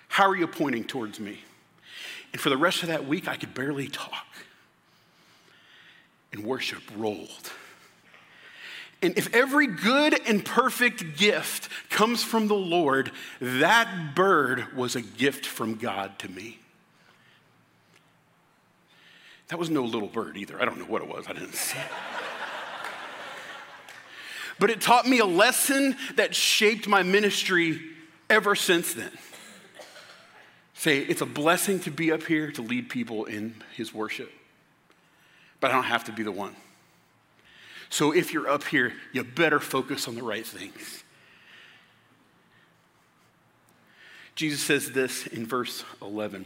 How 0.07 0.29
are 0.29 0.35
you 0.35 0.47
pointing 0.47 0.85
towards 0.85 1.19
me? 1.19 1.39
And 2.35 2.41
for 2.41 2.49
the 2.49 2.57
rest 2.57 2.83
of 2.83 2.89
that 2.89 3.07
week, 3.07 3.29
I 3.29 3.37
could 3.37 3.53
barely 3.53 3.87
talk. 3.87 4.27
And 6.33 6.43
worship 6.43 6.81
rolled. 6.97 7.49
And 9.01 9.17
if 9.17 9.33
every 9.33 9.67
good 9.67 10.19
and 10.27 10.43
perfect 10.43 11.15
gift 11.15 11.69
comes 11.89 12.25
from 12.25 12.49
the 12.49 12.53
Lord, 12.53 13.11
that 13.39 14.15
bird 14.15 14.75
was 14.75 14.97
a 14.97 15.01
gift 15.01 15.45
from 15.45 15.75
God 15.75 16.19
to 16.19 16.29
me. 16.29 16.59
That 19.47 19.57
was 19.57 19.69
no 19.69 19.83
little 19.83 20.09
bird 20.09 20.35
either. 20.35 20.61
I 20.61 20.65
don't 20.65 20.77
know 20.77 20.87
what 20.87 21.01
it 21.03 21.07
was, 21.07 21.27
I 21.29 21.31
didn't 21.31 21.55
see 21.55 21.79
it. 21.79 21.85
But 24.59 24.71
it 24.71 24.81
taught 24.81 25.07
me 25.07 25.19
a 25.19 25.25
lesson 25.25 25.95
that 26.17 26.35
shaped 26.35 26.85
my 26.85 27.01
ministry 27.01 27.79
ever 28.29 28.55
since 28.55 28.93
then. 28.93 29.11
Say, 30.75 30.99
it's 30.99 31.21
a 31.21 31.25
blessing 31.25 31.79
to 31.81 31.91
be 31.91 32.11
up 32.11 32.23
here 32.23 32.51
to 32.51 32.61
lead 32.61 32.89
people 32.89 33.25
in 33.25 33.55
his 33.75 33.93
worship, 33.93 34.31
but 35.59 35.71
I 35.71 35.73
don't 35.73 35.85
have 35.85 36.03
to 36.05 36.11
be 36.11 36.21
the 36.21 36.31
one. 36.31 36.55
So 37.89 38.11
if 38.11 38.33
you're 38.33 38.49
up 38.49 38.65
here, 38.65 38.93
you 39.13 39.23
better 39.23 39.59
focus 39.59 40.07
on 40.07 40.15
the 40.15 40.23
right 40.23 40.45
things. 40.45 41.03
Jesus 44.35 44.59
says 44.61 44.91
this 44.91 45.27
in 45.27 45.45
verse 45.45 45.85
11 46.01 46.45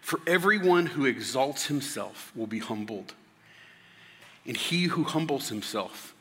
For 0.00 0.18
everyone 0.26 0.86
who 0.86 1.04
exalts 1.04 1.66
himself 1.66 2.32
will 2.34 2.46
be 2.46 2.58
humbled 2.58 3.12
and 4.46 4.56
he 4.56 4.84
who 4.84 5.04
humbles 5.04 5.48
himself 5.48 6.14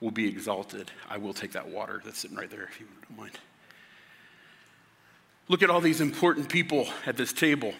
will 0.00 0.10
be 0.10 0.28
exalted. 0.28 0.90
I 1.08 1.16
will 1.16 1.34
take 1.34 1.52
that 1.52 1.68
water 1.68 2.02
that's 2.04 2.18
sitting 2.18 2.36
right 2.36 2.50
there 2.50 2.64
if 2.64 2.80
you 2.80 2.86
don't 3.08 3.18
mind. 3.18 3.38
Look 5.48 5.62
at 5.62 5.70
all 5.70 5.80
these 5.80 6.00
important 6.00 6.48
people 6.48 6.88
at 7.06 7.16
this 7.16 7.32
table. 7.32 7.72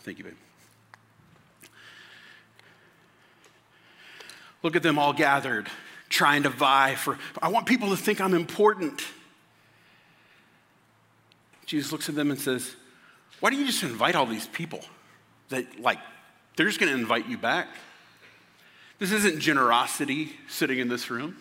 Thank 0.00 0.18
you, 0.18 0.24
babe. 0.24 0.34
Look 4.62 4.76
at 4.76 4.82
them 4.82 4.98
all 4.98 5.12
gathered, 5.12 5.68
trying 6.08 6.44
to 6.44 6.48
vie 6.48 6.94
for. 6.94 7.18
I 7.42 7.48
want 7.48 7.66
people 7.66 7.90
to 7.90 7.96
think 7.96 8.20
I'm 8.20 8.34
important. 8.34 9.02
Jesus 11.66 11.90
looks 11.90 12.08
at 12.08 12.14
them 12.14 12.30
and 12.30 12.40
says, 12.40 12.74
Why 13.40 13.50
don't 13.50 13.58
you 13.58 13.66
just 13.66 13.82
invite 13.82 14.14
all 14.14 14.26
these 14.26 14.46
people 14.46 14.80
that, 15.48 15.80
like, 15.80 15.98
they're 16.56 16.66
just 16.66 16.80
going 16.80 16.92
to 16.92 16.98
invite 16.98 17.28
you 17.28 17.36
back? 17.36 17.68
This 18.98 19.12
isn't 19.12 19.40
generosity 19.40 20.32
sitting 20.48 20.78
in 20.78 20.88
this 20.88 21.10
room. 21.10 21.36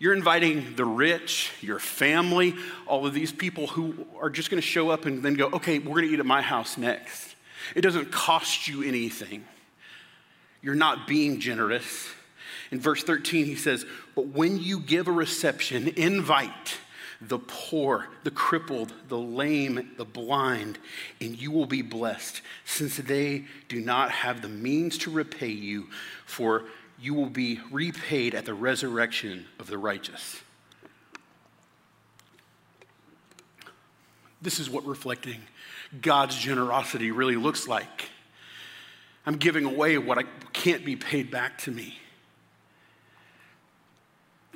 You're 0.00 0.14
inviting 0.14 0.76
the 0.76 0.84
rich, 0.86 1.52
your 1.60 1.78
family, 1.78 2.54
all 2.86 3.06
of 3.06 3.12
these 3.12 3.30
people 3.30 3.66
who 3.66 4.06
are 4.18 4.30
just 4.30 4.50
going 4.50 4.60
to 4.60 4.66
show 4.66 4.88
up 4.88 5.04
and 5.04 5.22
then 5.22 5.34
go, 5.34 5.48
okay, 5.48 5.78
we're 5.78 5.96
going 5.96 6.08
to 6.08 6.14
eat 6.14 6.20
at 6.20 6.24
my 6.24 6.40
house 6.40 6.78
next. 6.78 7.36
It 7.76 7.82
doesn't 7.82 8.10
cost 8.10 8.66
you 8.66 8.82
anything. 8.82 9.44
You're 10.62 10.74
not 10.74 11.06
being 11.06 11.38
generous. 11.38 12.08
In 12.70 12.80
verse 12.80 13.02
13, 13.02 13.44
he 13.44 13.56
says, 13.56 13.84
But 14.14 14.28
when 14.28 14.58
you 14.58 14.80
give 14.80 15.06
a 15.06 15.12
reception, 15.12 15.88
invite 15.88 16.78
the 17.20 17.38
poor, 17.38 18.08
the 18.24 18.30
crippled, 18.30 18.94
the 19.08 19.18
lame, 19.18 19.90
the 19.98 20.06
blind, 20.06 20.78
and 21.20 21.38
you 21.38 21.50
will 21.50 21.66
be 21.66 21.82
blessed, 21.82 22.40
since 22.64 22.96
they 22.96 23.44
do 23.68 23.80
not 23.82 24.10
have 24.10 24.40
the 24.40 24.48
means 24.48 24.96
to 24.98 25.10
repay 25.10 25.50
you, 25.50 25.88
for 26.24 26.64
you 27.00 27.14
will 27.14 27.30
be 27.30 27.60
repaid 27.70 28.34
at 28.34 28.44
the 28.44 28.54
resurrection 28.54 29.46
of 29.58 29.66
the 29.66 29.78
righteous. 29.78 30.40
This 34.42 34.58
is 34.58 34.70
what 34.70 34.86
reflecting 34.86 35.40
God's 36.00 36.36
generosity 36.36 37.10
really 37.10 37.36
looks 37.36 37.66
like. 37.66 38.08
I'm 39.26 39.36
giving 39.36 39.64
away 39.64 39.98
what 39.98 40.18
I 40.18 40.24
can't 40.52 40.84
be 40.84 40.96
paid 40.96 41.30
back 41.30 41.58
to 41.58 41.70
me. 41.70 41.98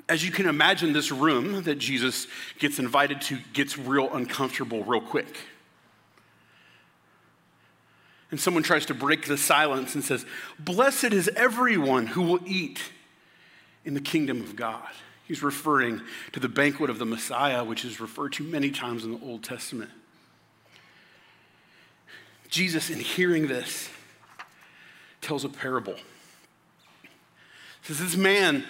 As 0.09 0.25
you 0.25 0.31
can 0.31 0.47
imagine, 0.47 0.93
this 0.93 1.11
room 1.11 1.63
that 1.63 1.77
Jesus 1.77 2.27
gets 2.59 2.79
invited 2.79 3.23
to 3.23 3.39
gets 3.55 3.79
real 3.79 4.13
uncomfortable 4.13 4.85
real 4.85 5.01
quick. 5.01 5.37
And 8.31 8.41
someone 8.41 8.63
tries 8.63 8.87
to 8.87 8.95
break 8.95 9.27
the 9.27 9.37
silence 9.37 9.95
and 9.95 10.03
says, 10.03 10.25
Blessed 10.59 11.13
is 11.13 11.29
everyone 11.37 12.07
who 12.07 12.23
will 12.23 12.41
eat 12.47 12.81
in 13.85 13.95
the 13.95 14.01
kingdom 14.01 14.41
of 14.41 14.57
God. 14.57 14.89
He's 15.27 15.43
referring 15.43 16.03
to 16.33 16.41
the 16.41 16.49
banquet 16.49 16.91
of 16.91 16.99
the 16.99 17.07
Messiah, 17.07 17.65
which 17.65 17.85
is 17.85 18.01
referred 18.01 18.33
to 18.35 18.45
many 18.45 18.71
times 18.71 19.05
in 19.05 19.13
the 19.13 19.25
Old 19.25 19.43
Testament. 19.43 19.91
Jesus, 22.49 22.91
in 22.91 23.01
hearing 23.01 23.49
this, 23.49 23.89
tells 25.21 25.45
a 25.45 25.49
parable. 25.49 25.97
He 27.83 27.89
says, 27.89 27.99
This 27.99 28.17
man, 28.17 28.65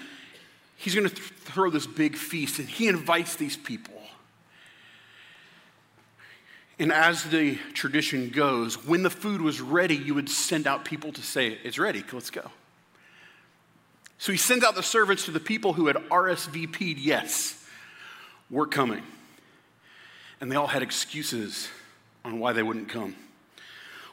he's 0.77 0.95
going 0.95 1.09
to 1.09 1.15
th- 1.15 1.29
throw 1.29 1.71
this 1.71 1.87
big 1.87 2.17
feast, 2.17 2.59
and 2.59 2.69
he 2.69 2.89
invites 2.89 3.37
these 3.37 3.57
people. 3.57 4.01
And 6.79 6.93
as 6.93 7.25
the 7.25 7.57
tradition 7.73 8.31
goes, 8.31 8.85
when 8.85 9.03
the 9.03 9.11
food 9.11 9.41
was 9.41 9.61
ready, 9.61 9.97
you 9.97 10.15
would 10.15 10.29
send 10.29 10.67
out 10.67 10.85
people 10.85 11.13
to 11.13 11.23
say, 11.23 11.59
It's 11.63 11.79
ready, 11.79 12.03
let's 12.13 12.31
go. 12.31 12.51
So 14.19 14.33
he 14.33 14.39
sends 14.39 14.65
out 14.65 14.75
the 14.75 14.83
servants 14.83 15.27
to 15.27 15.31
the 15.31 15.41
people 15.41 15.75
who 15.75 15.87
had 15.87 15.97
RSVP'd, 15.97 16.99
yes, 16.99 17.65
we're 18.51 18.67
coming. 18.67 19.03
And 20.41 20.51
they 20.51 20.57
all 20.57 20.67
had 20.67 20.83
excuses 20.83 21.69
on 22.25 22.39
why 22.39 22.53
they 22.53 22.63
wouldn't 22.63 22.89
come. 22.89 23.15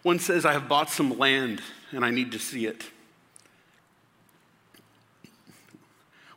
One 0.04 0.20
says, 0.20 0.46
I 0.46 0.54
have 0.54 0.68
bought 0.68 0.90
some 0.90 1.18
land 1.18 1.62
and 1.92 2.04
I 2.04 2.12
need 2.12 2.32
to 2.32 2.40
see 2.40 2.66
it. 2.66 2.86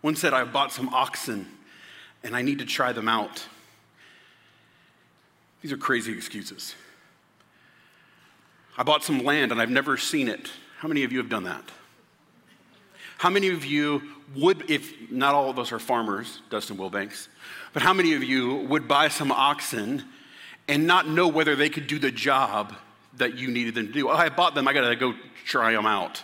One 0.01 0.17
said, 0.17 0.35
I 0.35 0.41
have 0.41 0.53
bought 0.53 0.71
some 0.71 0.91
oxen 0.91 1.47
and 2.23 2.37
I 2.37 2.43
need 2.43 2.59
to 2.59 2.67
try 2.67 2.93
them 2.93 3.09
out. 3.09 3.47
These 5.65 5.73
are 5.73 5.79
crazy 5.79 6.13
excuses. 6.13 6.75
I 8.77 8.83
bought 8.83 9.03
some 9.03 9.25
land 9.25 9.51
and 9.51 9.63
I've 9.63 9.71
never 9.71 9.97
seen 9.97 10.29
it. 10.29 10.51
How 10.77 10.89
many 10.89 11.05
of 11.05 11.13
you 11.13 11.17
have 11.17 11.31
done 11.31 11.45
that? 11.45 11.65
How 13.17 13.31
many 13.31 13.49
of 13.49 13.65
you 13.65 14.03
would, 14.37 14.71
if 14.71 15.11
not 15.11 15.35
all 15.35 15.49
of 15.49 15.59
us 15.59 15.73
are 15.73 15.79
farmers, 15.79 16.43
Dustin 16.51 16.77
Wilbanks, 16.77 17.29
but 17.73 17.81
how 17.81 17.95
many 17.95 18.13
of 18.13 18.23
you 18.23 18.57
would 18.69 18.87
buy 18.87 19.09
some 19.09 19.33
oxen 19.33 20.05
and 20.69 20.87
not 20.87 21.09
know 21.09 21.29
whether 21.29 21.57
they 21.57 21.71
could 21.71 21.87
do 21.87 21.99
the 21.99 22.11
job 22.11 22.75
that 23.17 23.39
you 23.39 23.49
needed 23.51 23.75
them 23.75 23.87
to 23.87 23.93
do? 23.95 24.11
Oh, 24.11 24.13
I 24.13 24.29
bought 24.29 24.55
them, 24.55 24.69
I 24.69 24.75
gotta 24.75 24.95
go 24.95 25.15
try 25.47 25.73
them 25.73 25.87
out. 25.87 26.23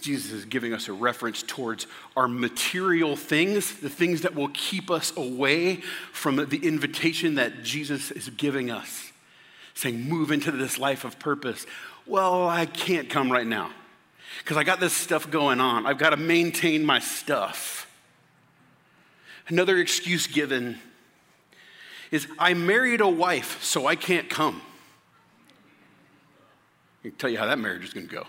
Jesus 0.00 0.30
is 0.30 0.44
giving 0.44 0.72
us 0.72 0.88
a 0.88 0.92
reference 0.92 1.42
towards 1.42 1.86
our 2.16 2.28
material 2.28 3.16
things, 3.16 3.80
the 3.80 3.90
things 3.90 4.20
that 4.22 4.34
will 4.34 4.48
keep 4.48 4.90
us 4.90 5.16
away 5.16 5.76
from 6.12 6.36
the 6.48 6.58
invitation 6.64 7.34
that 7.34 7.64
Jesus 7.64 8.10
is 8.12 8.28
giving 8.30 8.70
us, 8.70 9.10
saying, 9.74 10.08
Move 10.08 10.30
into 10.30 10.52
this 10.52 10.78
life 10.78 11.04
of 11.04 11.18
purpose. 11.18 11.66
Well, 12.06 12.48
I 12.48 12.66
can't 12.66 13.10
come 13.10 13.30
right 13.30 13.46
now 13.46 13.70
because 14.38 14.56
I 14.56 14.64
got 14.64 14.78
this 14.78 14.92
stuff 14.92 15.30
going 15.30 15.60
on. 15.60 15.84
I've 15.84 15.98
got 15.98 16.10
to 16.10 16.16
maintain 16.16 16.84
my 16.84 17.00
stuff. 17.00 17.90
Another 19.48 19.78
excuse 19.78 20.26
given 20.26 20.78
is 22.10 22.26
I 22.38 22.54
married 22.54 23.00
a 23.00 23.08
wife, 23.08 23.62
so 23.62 23.86
I 23.86 23.96
can't 23.96 24.30
come. 24.30 24.62
I 27.00 27.08
can 27.08 27.16
tell 27.16 27.30
you 27.30 27.38
how 27.38 27.46
that 27.46 27.58
marriage 27.58 27.84
is 27.84 27.92
going 27.92 28.08
to 28.08 28.14
go. 28.14 28.26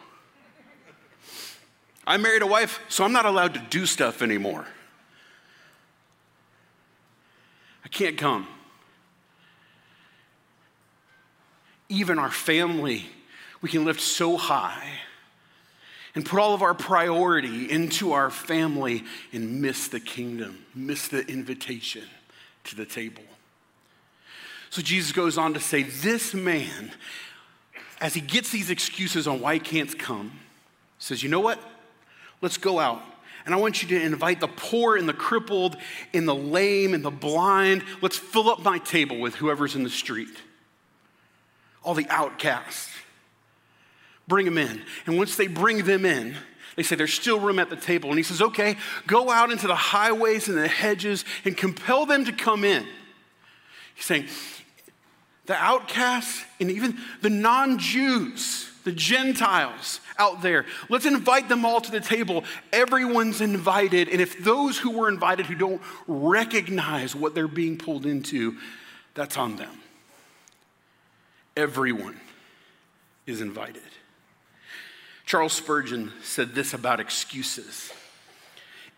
I 2.09 2.17
married 2.17 2.41
a 2.41 2.47
wife, 2.47 2.79
so 2.89 3.03
I'm 3.03 3.13
not 3.13 3.27
allowed 3.27 3.53
to 3.53 3.59
do 3.69 3.85
stuff 3.85 4.23
anymore. 4.23 4.65
I 7.85 7.87
can't 7.87 8.17
come. 8.17 8.47
Even 11.87 12.17
our 12.17 12.31
family, 12.31 13.05
we 13.61 13.69
can 13.69 13.85
lift 13.85 14.01
so 14.01 14.37
high 14.37 14.89
and 16.15 16.25
put 16.25 16.39
all 16.39 16.55
of 16.55 16.63
our 16.63 16.73
priority 16.73 17.69
into 17.69 18.13
our 18.13 18.31
family 18.31 19.03
and 19.31 19.61
miss 19.61 19.87
the 19.87 19.99
kingdom, 19.99 20.65
miss 20.73 21.09
the 21.09 21.23
invitation 21.27 22.05
to 22.63 22.75
the 22.75 22.87
table. 22.87 23.23
So 24.71 24.81
Jesus 24.81 25.11
goes 25.11 25.37
on 25.37 25.53
to 25.53 25.59
say, 25.59 25.83
This 25.83 26.33
man, 26.33 26.91
as 28.01 28.15
he 28.15 28.21
gets 28.21 28.49
these 28.49 28.71
excuses 28.71 29.27
on 29.27 29.41
why 29.41 29.53
he 29.53 29.59
can't 29.59 29.97
come, 29.99 30.31
says, 30.97 31.21
You 31.21 31.29
know 31.29 31.39
what? 31.39 31.59
Let's 32.41 32.57
go 32.57 32.79
out. 32.79 33.01
And 33.45 33.55
I 33.55 33.57
want 33.57 33.81
you 33.81 33.89
to 33.89 34.05
invite 34.05 34.39
the 34.39 34.47
poor 34.47 34.95
and 34.95 35.07
the 35.09 35.13
crippled 35.13 35.77
and 36.13 36.27
the 36.27 36.35
lame 36.35 36.93
and 36.93 37.03
the 37.03 37.11
blind. 37.11 37.83
Let's 38.01 38.17
fill 38.17 38.49
up 38.49 38.61
my 38.61 38.77
table 38.79 39.19
with 39.19 39.35
whoever's 39.35 39.75
in 39.75 39.83
the 39.83 39.89
street, 39.89 40.37
all 41.83 41.93
the 41.93 42.07
outcasts 42.09 42.89
bring 44.29 44.45
them 44.45 44.57
in. 44.57 44.81
And 45.05 45.17
once 45.17 45.35
they 45.35 45.47
bring 45.47 45.83
them 45.83 46.05
in, 46.05 46.35
they 46.77 46.83
say 46.83 46.95
there's 46.95 47.13
still 47.13 47.39
room 47.39 47.59
at 47.59 47.69
the 47.69 47.75
table. 47.75 48.09
And 48.09 48.17
he 48.17 48.23
says, 48.23 48.41
okay, 48.41 48.77
go 49.05 49.29
out 49.29 49.51
into 49.51 49.67
the 49.67 49.75
highways 49.75 50.47
and 50.47 50.57
the 50.57 50.67
hedges 50.67 51.25
and 51.43 51.57
compel 51.57 52.05
them 52.05 52.23
to 52.23 52.31
come 52.31 52.63
in. 52.63 52.85
He's 53.95 54.05
saying, 54.05 54.27
the 55.45 55.55
outcasts 55.55 56.45
and 56.61 56.71
even 56.71 56.99
the 57.21 57.29
non 57.31 57.79
Jews, 57.79 58.69
the 58.85 58.91
Gentiles 58.93 59.99
out 60.19 60.41
there, 60.41 60.65
let's 60.89 61.05
invite 61.05 61.49
them 61.49 61.65
all 61.65 61.81
to 61.81 61.91
the 61.91 61.99
table. 61.99 62.43
Everyone's 62.71 63.41
invited. 63.41 64.09
And 64.09 64.21
if 64.21 64.43
those 64.43 64.77
who 64.77 64.91
were 64.91 65.09
invited 65.09 65.47
who 65.47 65.55
don't 65.55 65.81
recognize 66.07 67.15
what 67.15 67.33
they're 67.33 67.47
being 67.47 67.77
pulled 67.77 68.05
into, 68.05 68.57
that's 69.15 69.37
on 69.37 69.55
them. 69.55 69.75
Everyone 71.57 72.19
is 73.25 73.41
invited. 73.41 73.81
Charles 75.25 75.53
Spurgeon 75.53 76.11
said 76.21 76.53
this 76.53 76.73
about 76.73 76.99
excuses 76.99 77.91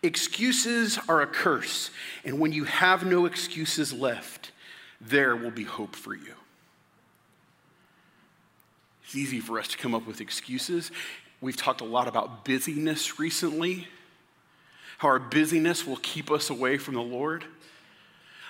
Excuses 0.04 0.98
are 1.08 1.22
a 1.22 1.28
curse, 1.28 1.90
and 2.24 2.40
when 2.40 2.52
you 2.52 2.64
have 2.64 3.06
no 3.06 3.24
excuses 3.24 3.92
left, 3.92 4.50
there 5.00 5.36
will 5.36 5.52
be 5.52 5.62
hope 5.62 5.94
for 5.94 6.12
you. 6.12 6.34
It's 9.12 9.18
easy 9.18 9.40
for 9.40 9.58
us 9.58 9.68
to 9.68 9.76
come 9.76 9.94
up 9.94 10.06
with 10.06 10.22
excuses. 10.22 10.90
We've 11.42 11.54
talked 11.54 11.82
a 11.82 11.84
lot 11.84 12.08
about 12.08 12.46
busyness 12.46 13.18
recently, 13.18 13.86
how 14.96 15.08
our 15.08 15.18
busyness 15.18 15.86
will 15.86 15.98
keep 15.98 16.30
us 16.30 16.48
away 16.48 16.78
from 16.78 16.94
the 16.94 17.02
Lord. 17.02 17.44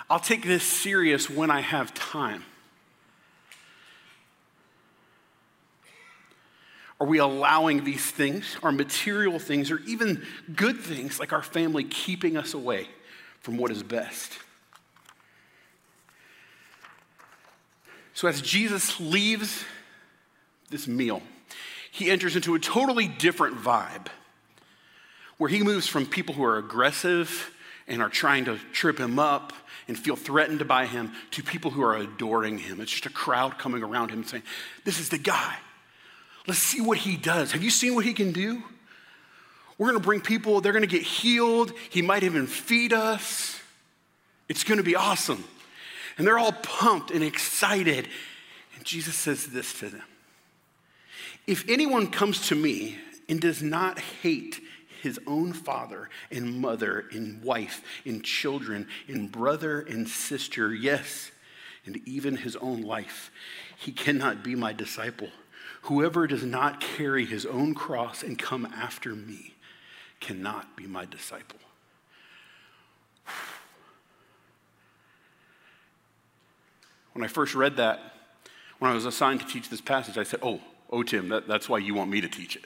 I'll 0.09 0.21
take 0.21 0.45
this 0.45 0.63
serious 0.63 1.29
when 1.29 1.51
I 1.51 1.63
have 1.63 1.93
time. 1.95 2.45
Are 7.01 7.09
we 7.09 7.19
allowing 7.19 7.83
these 7.83 8.09
things, 8.09 8.57
our 8.63 8.71
material 8.71 9.41
things, 9.41 9.73
or 9.73 9.81
even 9.81 10.25
good 10.55 10.79
things 10.79 11.19
like 11.19 11.33
our 11.33 11.43
family, 11.43 11.83
keeping 11.83 12.37
us 12.37 12.55
away 12.55 12.87
from 13.41 13.57
what 13.57 13.73
is 13.73 13.83
best? 13.83 14.39
So, 18.15 18.29
as 18.29 18.41
Jesus 18.41 19.01
leaves 19.01 19.65
this 20.73 20.89
meal, 20.89 21.23
he 21.93 22.11
enters 22.11 22.35
into 22.35 22.55
a 22.55 22.59
totally 22.59 23.07
different 23.07 23.59
vibe 23.59 24.09
where 25.39 25.49
he 25.49 25.63
moves 25.63 25.87
from 25.87 26.07
people 26.07 26.35
who 26.35 26.45
are 26.45 26.59
aggressive 26.59 27.55
and 27.87 28.03
are 28.03 28.09
trying 28.09 28.45
to 28.47 28.59
trip 28.73 28.99
him 28.99 29.19
up 29.19 29.53
and 29.89 29.99
feel 29.99 30.17
threatened 30.17 30.67
by 30.67 30.87
him 30.87 31.13
to 31.33 31.43
people 31.43 31.71
who 31.71 31.83
are 31.83 31.97
adoring 31.97 32.59
him. 32.59 32.81
It's 32.81 32.91
just 32.91 33.07
a 33.07 33.11
crowd 33.11 33.59
coming 33.59 33.83
around 33.83 34.11
him 34.11 34.25
saying, 34.25 34.45
This 34.85 34.99
is 35.01 35.09
the 35.09 35.19
guy. 35.19 35.57
Let's 36.47 36.61
see 36.61 36.81
what 36.81 36.99
he 36.99 37.17
does. 37.17 37.53
Have 37.53 37.63
you 37.63 37.71
seen 37.71 37.95
what 37.95 38.05
he 38.05 38.15
can 38.15 38.33
do? 38.33 38.63
We're 39.79 39.89
going 39.89 40.01
to 40.01 40.05
bring 40.05 40.21
people, 40.21 40.61
they're 40.61 40.73
going 40.73 40.83
to 40.83 40.89
get 40.89 41.03
healed. 41.03 41.73
He 41.91 42.03
might 42.03 42.23
even 42.23 42.47
feed 42.47 42.93
us. 42.93 43.61
It's 44.49 44.65
going 44.65 44.79
to 44.79 44.85
be 44.85 44.97
awesome. 44.97 45.45
And 46.19 46.27
they're 46.27 46.39
all 46.39 46.53
pumped 46.53 47.11
and 47.11 47.25
excited. 47.25 48.09
And 48.77 48.85
Jesus 48.85 49.15
says 49.15 49.47
this 49.47 49.73
to 49.81 49.89
them 49.89 50.03
If 51.47 51.69
anyone 51.69 52.09
comes 52.09 52.49
to 52.49 52.55
me 52.55 52.99
and 53.29 53.41
does 53.41 53.63
not 53.63 53.99
hate 53.99 54.61
his 55.03 55.19
own 55.27 55.53
father 55.53 56.09
and 56.31 56.61
mother 56.61 57.07
and 57.11 57.43
wife 57.43 57.83
and 58.05 58.23
children 58.23 58.87
and 59.09 59.31
brother 59.33 59.81
and 59.81 60.09
sister, 60.09 60.73
yes, 60.73 61.33
and 61.85 62.01
even 62.07 62.37
his 62.37 62.55
own 62.57 62.83
life, 62.83 63.33
he 63.77 63.91
cannot 63.91 64.45
be 64.45 64.55
my 64.55 64.73
disciple. 64.73 65.31
Whoever 65.83 66.29
does 66.29 66.45
not 66.45 66.81
carry 66.81 67.27
his 67.27 67.45
own 67.45 67.75
cross 67.75 68.23
and 68.23 68.39
come 68.39 68.67
after 68.67 69.17
me 69.17 69.55
cannot 70.21 70.77
be 70.77 70.87
my 70.87 71.05
disciple. 71.05 71.59
When 77.13 77.25
I 77.25 77.29
first 77.29 77.57
read 77.57 77.77
that, 77.77 78.15
when 78.79 78.91
I 78.91 78.95
was 78.95 79.05
assigned 79.05 79.41
to 79.41 79.47
teach 79.47 79.69
this 79.69 79.81
passage, 79.81 80.17
I 80.17 80.23
said, 80.23 80.41
Oh, 80.43 80.61
oh, 80.93 81.03
Tim, 81.03 81.31
that, 81.31 81.49
that's 81.49 81.69
why 81.69 81.79
you 81.79 81.95
want 81.95 82.11
me 82.11 82.21
to 82.21 82.29
teach 82.29 82.55
it. 82.55 82.65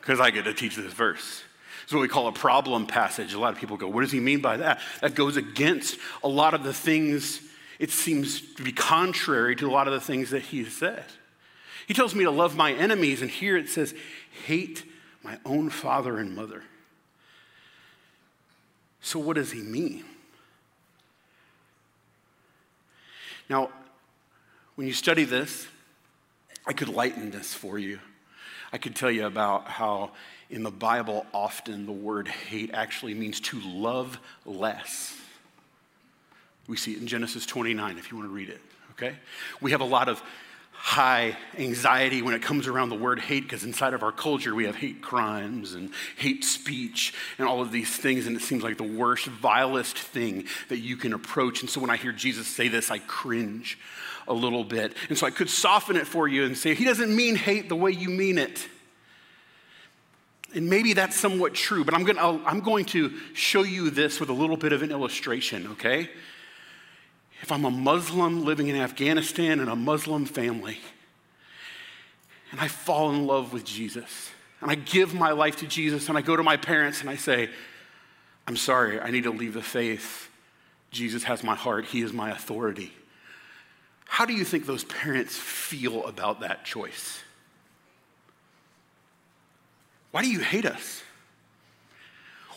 Because 0.00 0.20
I 0.20 0.30
get 0.30 0.44
to 0.44 0.54
teach 0.54 0.76
this 0.76 0.92
verse. 0.92 1.42
It's 1.84 1.92
what 1.92 2.00
we 2.00 2.08
call 2.08 2.28
a 2.28 2.32
problem 2.32 2.86
passage. 2.86 3.34
A 3.34 3.38
lot 3.38 3.52
of 3.52 3.58
people 3.58 3.76
go, 3.76 3.88
What 3.88 4.02
does 4.02 4.12
he 4.12 4.20
mean 4.20 4.40
by 4.40 4.56
that? 4.58 4.80
That 5.00 5.14
goes 5.14 5.36
against 5.36 5.98
a 6.22 6.28
lot 6.28 6.54
of 6.54 6.62
the 6.62 6.72
things, 6.72 7.40
it 7.78 7.90
seems 7.90 8.40
to 8.54 8.62
be 8.62 8.72
contrary 8.72 9.56
to 9.56 9.68
a 9.68 9.72
lot 9.72 9.88
of 9.88 9.94
the 9.94 10.00
things 10.00 10.30
that 10.30 10.42
he 10.42 10.64
said. 10.64 11.04
He 11.86 11.94
tells 11.94 12.14
me 12.14 12.24
to 12.24 12.30
love 12.30 12.56
my 12.56 12.72
enemies, 12.72 13.22
and 13.22 13.30
here 13.30 13.56
it 13.56 13.68
says, 13.68 13.94
Hate 14.46 14.84
my 15.22 15.38
own 15.44 15.70
father 15.70 16.18
and 16.18 16.34
mother. 16.34 16.62
So, 19.00 19.18
what 19.18 19.34
does 19.34 19.50
he 19.50 19.60
mean? 19.60 20.04
Now, 23.48 23.70
when 24.76 24.86
you 24.86 24.92
study 24.92 25.24
this, 25.24 25.66
I 26.66 26.72
could 26.72 26.88
lighten 26.88 27.30
this 27.30 27.54
for 27.54 27.78
you. 27.78 27.98
I 28.72 28.78
could 28.78 28.96
tell 28.96 29.10
you 29.10 29.26
about 29.26 29.68
how 29.68 30.12
in 30.48 30.62
the 30.62 30.70
Bible, 30.70 31.26
often 31.32 31.86
the 31.86 31.92
word 31.92 32.28
hate 32.28 32.70
actually 32.74 33.14
means 33.14 33.40
to 33.40 33.60
love 33.60 34.18
less. 34.44 35.16
We 36.68 36.76
see 36.76 36.92
it 36.92 37.00
in 37.00 37.06
Genesis 37.06 37.46
29 37.46 37.98
if 37.98 38.10
you 38.10 38.18
want 38.18 38.28
to 38.28 38.34
read 38.34 38.50
it, 38.50 38.60
okay? 38.92 39.16
We 39.60 39.72
have 39.72 39.80
a 39.80 39.86
lot 39.86 40.08
of 40.08 40.22
high 40.72 41.36
anxiety 41.58 42.22
when 42.22 42.34
it 42.34 42.42
comes 42.42 42.66
around 42.66 42.88
the 42.88 42.96
word 42.96 43.20
hate 43.20 43.44
because 43.44 43.62
inside 43.62 43.94
of 43.94 44.02
our 44.02 44.10
culture 44.10 44.52
we 44.52 44.64
have 44.64 44.74
hate 44.74 45.00
crimes 45.00 45.74
and 45.74 45.90
hate 46.16 46.42
speech 46.42 47.14
and 47.38 47.46
all 47.46 47.62
of 47.62 47.70
these 47.70 47.96
things 47.96 48.26
and 48.26 48.36
it 48.36 48.42
seems 48.42 48.64
like 48.64 48.78
the 48.78 48.82
worst 48.82 49.26
vilest 49.26 49.96
thing 49.96 50.44
that 50.68 50.78
you 50.78 50.96
can 50.96 51.12
approach 51.12 51.60
and 51.60 51.70
so 51.70 51.80
when 51.80 51.88
i 51.88 51.96
hear 51.96 52.10
jesus 52.10 52.48
say 52.48 52.66
this 52.66 52.90
i 52.90 52.98
cringe 52.98 53.78
a 54.28 54.32
little 54.32 54.64
bit 54.64 54.94
and 55.08 55.18
so 55.18 55.26
i 55.26 55.30
could 55.30 55.50
soften 55.50 55.96
it 55.96 56.06
for 56.06 56.28
you 56.28 56.44
and 56.44 56.56
say 56.56 56.74
he 56.74 56.84
doesn't 56.84 57.14
mean 57.14 57.34
hate 57.34 57.68
the 57.68 57.76
way 57.76 57.90
you 57.90 58.08
mean 58.08 58.38
it 58.38 58.68
and 60.54 60.68
maybe 60.68 60.92
that's 60.92 61.16
somewhat 61.16 61.54
true 61.54 61.84
but 61.84 61.94
i'm 61.94 62.04
going 62.04 62.16
to 62.16 62.48
i'm 62.48 62.60
going 62.60 62.84
to 62.84 63.12
show 63.34 63.62
you 63.62 63.90
this 63.90 64.20
with 64.20 64.28
a 64.28 64.34
little 64.34 64.56
bit 64.56 64.72
of 64.72 64.82
an 64.82 64.90
illustration 64.90 65.66
okay 65.68 66.08
if 67.42 67.50
I'm 67.50 67.64
a 67.64 67.70
Muslim 67.70 68.44
living 68.44 68.68
in 68.68 68.76
Afghanistan 68.76 69.58
in 69.58 69.68
a 69.68 69.74
Muslim 69.74 70.24
family, 70.24 70.78
and 72.52 72.60
I 72.60 72.68
fall 72.68 73.10
in 73.10 73.26
love 73.26 73.52
with 73.52 73.64
Jesus, 73.64 74.30
and 74.60 74.70
I 74.70 74.76
give 74.76 75.12
my 75.12 75.32
life 75.32 75.56
to 75.56 75.66
Jesus, 75.66 76.08
and 76.08 76.16
I 76.16 76.20
go 76.20 76.36
to 76.36 76.44
my 76.44 76.56
parents 76.56 77.00
and 77.00 77.10
I 77.10 77.16
say, 77.16 77.50
I'm 78.46 78.56
sorry, 78.56 79.00
I 79.00 79.10
need 79.10 79.24
to 79.24 79.30
leave 79.30 79.54
the 79.54 79.62
faith. 79.62 80.28
Jesus 80.92 81.24
has 81.24 81.42
my 81.42 81.56
heart, 81.56 81.86
He 81.86 82.02
is 82.02 82.12
my 82.12 82.30
authority. 82.30 82.92
How 84.12 84.26
do 84.26 84.34
you 84.34 84.44
think 84.44 84.66
those 84.66 84.84
parents 84.84 85.34
feel 85.34 86.04
about 86.04 86.40
that 86.40 86.66
choice? 86.66 87.20
Why 90.10 90.20
do 90.20 90.28
you 90.28 90.40
hate 90.40 90.66
us? 90.66 91.02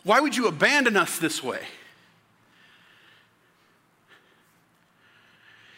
Why 0.04 0.20
would 0.20 0.36
you 0.36 0.48
abandon 0.48 0.98
us 0.98 1.18
this 1.18 1.42
way? 1.42 1.62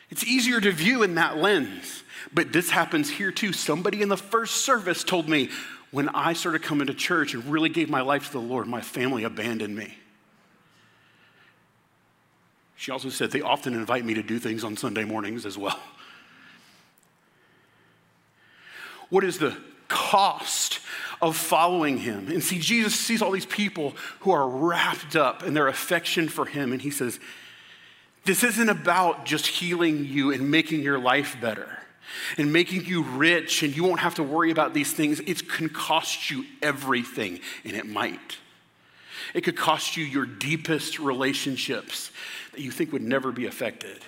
It's 0.10 0.24
easier 0.24 0.60
to 0.60 0.72
view 0.72 1.04
in 1.04 1.14
that 1.14 1.38
lens. 1.38 2.02
But 2.34 2.52
this 2.52 2.72
happens 2.72 3.12
here 3.12 3.32
too. 3.32 3.54
Somebody 3.54 4.02
in 4.02 4.10
the 4.10 4.18
first 4.18 4.66
service 4.66 5.04
told 5.04 5.30
me 5.30 5.52
when 5.92 6.10
I 6.10 6.34
started 6.34 6.64
coming 6.64 6.88
to 6.88 6.96
church 6.96 7.36
and 7.36 7.46
really 7.46 7.70
gave 7.70 7.88
my 7.88 8.02
life 8.02 8.26
to 8.26 8.32
the 8.32 8.42
Lord, 8.42 8.66
my 8.66 8.82
family 8.82 9.26
abandoned 9.26 9.76
me. 9.76 9.94
She 12.78 12.92
also 12.92 13.10
said 13.10 13.32
they 13.32 13.42
often 13.42 13.74
invite 13.74 14.06
me 14.06 14.14
to 14.14 14.24
do 14.24 14.40
things 14.40 14.64
on 14.64 14.78
Sunday 14.78 15.04
mornings 15.04 15.46
as 15.46 15.58
well. 15.58 15.80
What 19.10 19.24
is 19.24 19.40
the 19.40 19.58
cost 19.88 20.80
of 21.22 21.36
following 21.36 21.98
him? 21.98 22.28
And 22.28 22.44
see, 22.44 22.60
Jesus 22.60 22.94
sees 22.94 23.22
all 23.22 23.32
these 23.32 23.46
people 23.46 23.96
who 24.20 24.32
are 24.32 24.48
wrapped 24.48 25.16
up 25.16 25.44
in 25.44 25.54
their 25.54 25.68
affection 25.68 26.30
for 26.30 26.46
him, 26.46 26.72
and 26.72 26.82
he 26.82 26.92
says, 26.92 27.20
this 28.26 28.44
isn't 28.44 28.70
about 28.70 29.26
just 29.26 29.48
healing 29.48 30.06
you 30.06 30.32
and 30.32 30.52
making 30.52 30.82
your 30.82 31.00
life 31.00 31.38
better 31.42 31.80
and 32.38 32.52
making 32.52 32.86
you 32.86 33.04
rich 33.04 33.64
and 33.64 33.76
you 33.76 33.84
won't 33.84 34.02
have 34.02 34.16
to 34.16 34.24
worry 34.24 34.52
about 34.52 34.74
these 34.74 34.92
things. 34.92 35.20
It 35.22 35.50
can 35.50 35.70
cost 35.70 36.30
you 36.30 36.46
everything, 36.62 37.40
and 37.64 37.76
it 37.76 37.88
might. 37.88 38.38
It 39.34 39.42
could 39.42 39.56
cost 39.56 39.98
you 39.98 40.04
your 40.04 40.26
deepest 40.26 41.00
relationships 41.00 42.12
that 42.58 42.64
you 42.64 42.72
think 42.72 42.92
would 42.92 43.04
never 43.04 43.32
be 43.32 43.46
affected. 43.46 44.00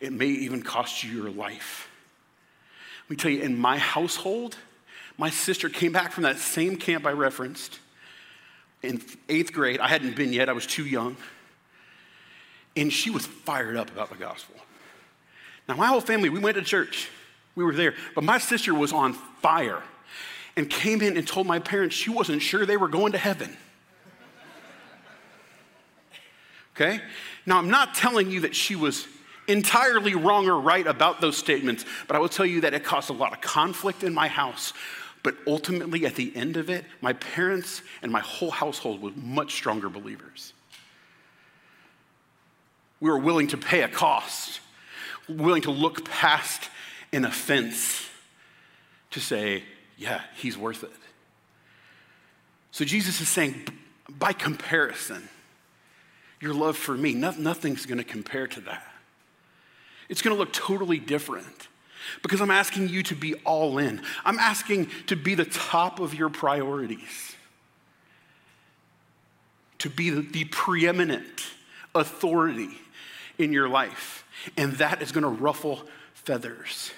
It 0.00 0.12
may 0.12 0.26
even 0.26 0.60
cost 0.60 1.04
you 1.04 1.22
your 1.22 1.30
life. 1.30 1.88
Let 3.04 3.10
me 3.10 3.16
tell 3.16 3.30
you, 3.30 3.42
in 3.42 3.56
my 3.56 3.78
household, 3.78 4.56
my 5.16 5.30
sister 5.30 5.68
came 5.68 5.92
back 5.92 6.10
from 6.10 6.24
that 6.24 6.38
same 6.38 6.74
camp 6.78 7.06
I 7.06 7.12
referenced 7.12 7.78
in 8.82 9.00
eighth 9.28 9.52
grade. 9.52 9.78
I 9.78 9.86
hadn't 9.86 10.16
been 10.16 10.32
yet, 10.32 10.48
I 10.48 10.52
was 10.52 10.66
too 10.66 10.84
young. 10.84 11.16
And 12.74 12.92
she 12.92 13.08
was 13.08 13.24
fired 13.24 13.76
up 13.76 13.88
about 13.92 14.10
the 14.10 14.16
gospel. 14.16 14.56
Now, 15.68 15.76
my 15.76 15.86
whole 15.86 16.00
family, 16.00 16.28
we 16.28 16.40
went 16.40 16.56
to 16.56 16.64
church. 16.64 17.08
We 17.54 17.62
were 17.62 17.72
there. 17.72 17.94
But 18.16 18.24
my 18.24 18.38
sister 18.38 18.74
was 18.74 18.92
on 18.92 19.12
fire 19.12 19.80
and 20.56 20.68
came 20.68 21.02
in 21.02 21.16
and 21.16 21.24
told 21.24 21.46
my 21.46 21.60
parents 21.60 21.94
she 21.94 22.10
wasn't 22.10 22.42
sure 22.42 22.66
they 22.66 22.76
were 22.76 22.88
going 22.88 23.12
to 23.12 23.18
heaven. 23.18 23.56
Okay? 26.76 27.00
Now, 27.46 27.58
I'm 27.58 27.70
not 27.70 27.94
telling 27.94 28.30
you 28.30 28.40
that 28.40 28.54
she 28.54 28.76
was 28.76 29.08
entirely 29.48 30.14
wrong 30.14 30.48
or 30.48 30.60
right 30.60 30.86
about 30.86 31.20
those 31.20 31.36
statements, 31.36 31.84
but 32.06 32.16
I 32.16 32.18
will 32.18 32.28
tell 32.28 32.46
you 32.46 32.60
that 32.62 32.74
it 32.74 32.84
caused 32.84 33.10
a 33.10 33.14
lot 33.14 33.32
of 33.32 33.40
conflict 33.40 34.02
in 34.04 34.12
my 34.12 34.28
house. 34.28 34.72
But 35.22 35.36
ultimately, 35.46 36.04
at 36.06 36.14
the 36.14 36.34
end 36.36 36.56
of 36.56 36.68
it, 36.68 36.84
my 37.00 37.14
parents 37.14 37.82
and 38.02 38.12
my 38.12 38.20
whole 38.20 38.50
household 38.50 39.00
were 39.02 39.10
much 39.16 39.54
stronger 39.54 39.88
believers. 39.88 40.52
We 43.00 43.10
were 43.10 43.18
willing 43.18 43.48
to 43.48 43.56
pay 43.56 43.82
a 43.82 43.88
cost, 43.88 44.60
willing 45.28 45.62
to 45.62 45.70
look 45.70 46.04
past 46.04 46.70
an 47.12 47.24
offense 47.24 48.08
to 49.12 49.20
say, 49.20 49.64
yeah, 49.96 50.20
he's 50.36 50.58
worth 50.58 50.84
it. 50.84 50.90
So 52.70 52.84
Jesus 52.84 53.20
is 53.20 53.28
saying, 53.28 53.66
by 54.08 54.32
comparison, 54.32 55.28
your 56.40 56.54
love 56.54 56.76
for 56.76 56.94
me, 56.94 57.14
nothing's 57.14 57.86
going 57.86 57.98
to 57.98 58.04
compare 58.04 58.46
to 58.46 58.60
that. 58.62 58.86
It's 60.08 60.22
going 60.22 60.36
to 60.36 60.38
look 60.38 60.52
totally 60.52 60.98
different 60.98 61.68
because 62.22 62.40
I'm 62.40 62.50
asking 62.50 62.88
you 62.88 63.02
to 63.04 63.14
be 63.14 63.34
all 63.44 63.78
in. 63.78 64.00
I'm 64.24 64.38
asking 64.38 64.90
to 65.08 65.16
be 65.16 65.34
the 65.34 65.44
top 65.44 65.98
of 65.98 66.14
your 66.14 66.28
priorities, 66.28 67.34
to 69.78 69.90
be 69.90 70.10
the, 70.10 70.20
the 70.20 70.44
preeminent 70.44 71.46
authority 71.94 72.70
in 73.38 73.52
your 73.52 73.68
life. 73.68 74.24
And 74.56 74.74
that 74.74 75.02
is 75.02 75.12
going 75.12 75.24
to 75.24 75.42
ruffle 75.42 75.82
feathers. 76.14 76.92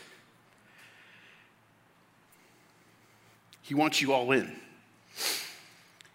He 3.63 3.75
wants 3.75 4.01
you 4.01 4.13
all 4.13 4.33
in. 4.33 4.59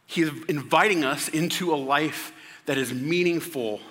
He 0.06 0.22
is 0.22 0.32
inviting 0.48 1.04
us 1.04 1.28
into 1.28 1.74
a 1.74 1.78
life 1.78 2.34
that 2.66 2.78
is 2.78 2.94
meaningful 2.94 3.82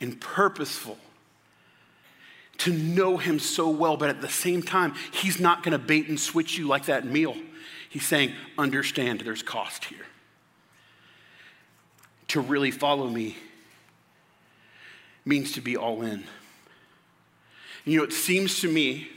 and 0.00 0.20
purposeful. 0.20 0.98
To 2.58 2.72
know 2.72 3.16
Him 3.16 3.38
so 3.38 3.68
well, 3.68 3.96
but 3.96 4.10
at 4.10 4.20
the 4.20 4.28
same 4.28 4.62
time, 4.62 4.94
He's 5.12 5.38
not 5.38 5.62
going 5.62 5.72
to 5.72 5.78
bait 5.78 6.08
and 6.08 6.18
switch 6.18 6.58
you 6.58 6.66
like 6.66 6.86
that 6.86 7.04
meal. 7.04 7.36
He's 7.88 8.06
saying, 8.06 8.34
understand 8.56 9.20
there's 9.20 9.42
cost 9.42 9.86
here. 9.86 10.06
To 12.28 12.40
really 12.40 12.70
follow 12.70 13.08
me 13.08 13.36
means 15.24 15.52
to 15.52 15.60
be 15.60 15.76
all 15.76 16.02
in. 16.02 16.24
You 17.84 17.98
know, 17.98 18.04
it 18.04 18.12
seems 18.12 18.60
to 18.60 18.70
me 18.70 19.08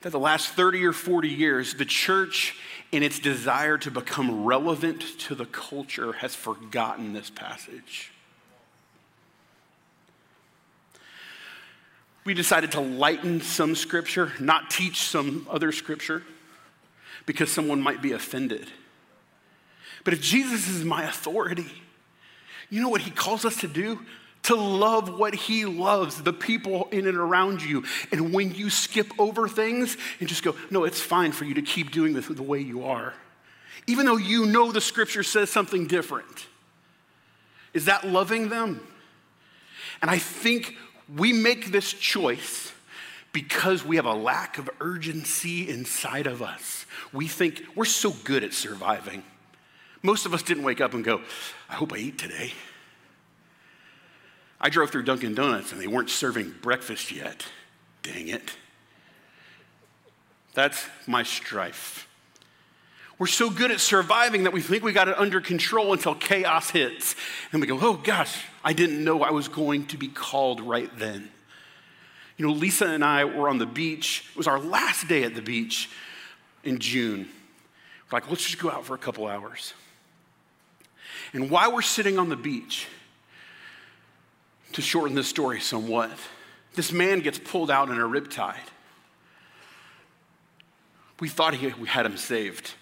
that 0.00 0.10
the 0.10 0.18
last 0.18 0.48
30 0.48 0.84
or 0.84 0.92
40 0.92 1.28
years, 1.28 1.74
the 1.74 1.84
church, 1.84 2.56
in 2.92 3.02
its 3.02 3.18
desire 3.18 3.78
to 3.78 3.90
become 3.90 4.44
relevant 4.44 5.00
to 5.20 5.34
the 5.34 5.46
culture, 5.46 6.12
has 6.12 6.34
forgotten 6.34 7.14
this 7.14 7.30
passage. 7.30 8.12
We 12.24 12.34
decided 12.34 12.72
to 12.72 12.80
lighten 12.80 13.40
some 13.40 13.74
scripture, 13.74 14.32
not 14.38 14.70
teach 14.70 15.00
some 15.00 15.46
other 15.50 15.72
scripture, 15.72 16.22
because 17.26 17.50
someone 17.50 17.80
might 17.80 18.02
be 18.02 18.12
offended. 18.12 18.70
But 20.04 20.14
if 20.14 20.20
Jesus 20.20 20.68
is 20.68 20.84
my 20.84 21.04
authority, 21.04 21.70
you 22.68 22.80
know 22.80 22.88
what 22.88 23.00
he 23.00 23.10
calls 23.10 23.44
us 23.44 23.56
to 23.60 23.68
do? 23.68 24.04
To 24.44 24.56
love 24.56 25.18
what 25.18 25.34
he 25.34 25.64
loves, 25.64 26.22
the 26.22 26.32
people 26.32 26.88
in 26.90 27.06
and 27.06 27.16
around 27.16 27.62
you. 27.62 27.84
And 28.10 28.32
when 28.34 28.54
you 28.54 28.70
skip 28.70 29.12
over 29.18 29.48
things 29.48 29.96
and 30.18 30.28
just 30.28 30.42
go, 30.42 30.56
no, 30.70 30.84
it's 30.84 31.00
fine 31.00 31.32
for 31.32 31.44
you 31.44 31.54
to 31.54 31.62
keep 31.62 31.92
doing 31.92 32.12
this 32.12 32.26
the 32.26 32.42
way 32.42 32.60
you 32.60 32.84
are, 32.84 33.14
even 33.86 34.06
though 34.06 34.16
you 34.16 34.46
know 34.46 34.72
the 34.72 34.80
scripture 34.80 35.22
says 35.22 35.50
something 35.50 35.86
different. 35.86 36.46
Is 37.72 37.84
that 37.84 38.06
loving 38.06 38.48
them? 38.48 38.86
And 40.00 40.10
I 40.10 40.18
think 40.18 40.76
We 41.16 41.32
make 41.32 41.72
this 41.72 41.92
choice 41.92 42.72
because 43.32 43.84
we 43.84 43.96
have 43.96 44.06
a 44.06 44.14
lack 44.14 44.58
of 44.58 44.70
urgency 44.80 45.68
inside 45.68 46.26
of 46.26 46.42
us. 46.42 46.86
We 47.12 47.28
think 47.28 47.62
we're 47.74 47.84
so 47.84 48.12
good 48.24 48.44
at 48.44 48.54
surviving. 48.54 49.22
Most 50.02 50.26
of 50.26 50.34
us 50.34 50.42
didn't 50.42 50.64
wake 50.64 50.80
up 50.80 50.94
and 50.94 51.04
go, 51.04 51.20
I 51.68 51.74
hope 51.74 51.92
I 51.92 51.96
eat 51.96 52.18
today. 52.18 52.52
I 54.62 54.70
drove 54.70 54.90
through 54.90 55.02
Dunkin' 55.02 55.34
Donuts 55.34 55.72
and 55.72 55.80
they 55.80 55.88
weren't 55.88 56.08
serving 56.08 56.54
breakfast 56.62 57.10
yet. 57.10 57.44
Dang 58.02 58.28
it. 58.28 58.56
That's 60.54 60.86
my 61.06 61.24
strife. 61.24 62.08
We're 63.18 63.26
so 63.26 63.50
good 63.50 63.70
at 63.70 63.80
surviving 63.80 64.44
that 64.44 64.52
we 64.52 64.60
think 64.60 64.82
we 64.82 64.92
got 64.92 65.08
it 65.08 65.18
under 65.18 65.40
control 65.40 65.92
until 65.92 66.14
chaos 66.14 66.70
hits. 66.70 67.16
And 67.52 67.60
we 67.60 67.66
go, 67.66 67.78
oh 67.80 67.94
gosh, 67.94 68.44
I 68.64 68.72
didn't 68.72 69.02
know 69.02 69.22
I 69.22 69.30
was 69.30 69.48
going 69.48 69.86
to 69.86 69.96
be 69.96 70.08
called 70.08 70.60
right 70.60 70.90
then. 70.98 71.30
You 72.36 72.46
know, 72.46 72.52
Lisa 72.52 72.86
and 72.86 73.04
I 73.04 73.24
were 73.24 73.48
on 73.48 73.58
the 73.58 73.66
beach. 73.66 74.24
It 74.30 74.36
was 74.36 74.46
our 74.46 74.58
last 74.58 75.08
day 75.08 75.24
at 75.24 75.34
the 75.34 75.42
beach 75.42 75.90
in 76.64 76.78
June. 76.78 77.28
We're 78.10 78.16
like, 78.16 78.28
let's 78.28 78.44
just 78.44 78.58
go 78.58 78.70
out 78.70 78.84
for 78.84 78.94
a 78.94 78.98
couple 78.98 79.26
hours. 79.26 79.74
And 81.32 81.50
while 81.50 81.72
we're 81.72 81.82
sitting 81.82 82.18
on 82.18 82.28
the 82.28 82.36
beach, 82.36 82.88
to 84.72 84.82
shorten 84.82 85.14
this 85.14 85.28
story 85.28 85.60
somewhat, 85.60 86.10
this 86.74 86.92
man 86.92 87.20
gets 87.20 87.38
pulled 87.38 87.70
out 87.70 87.88
in 87.90 87.98
a 87.98 88.04
riptide. 88.04 88.56
We 91.20 91.28
thought 91.28 91.54
he, 91.54 91.68
we 91.68 91.88
had 91.88 92.06
him 92.06 92.16
saved. 92.16 92.74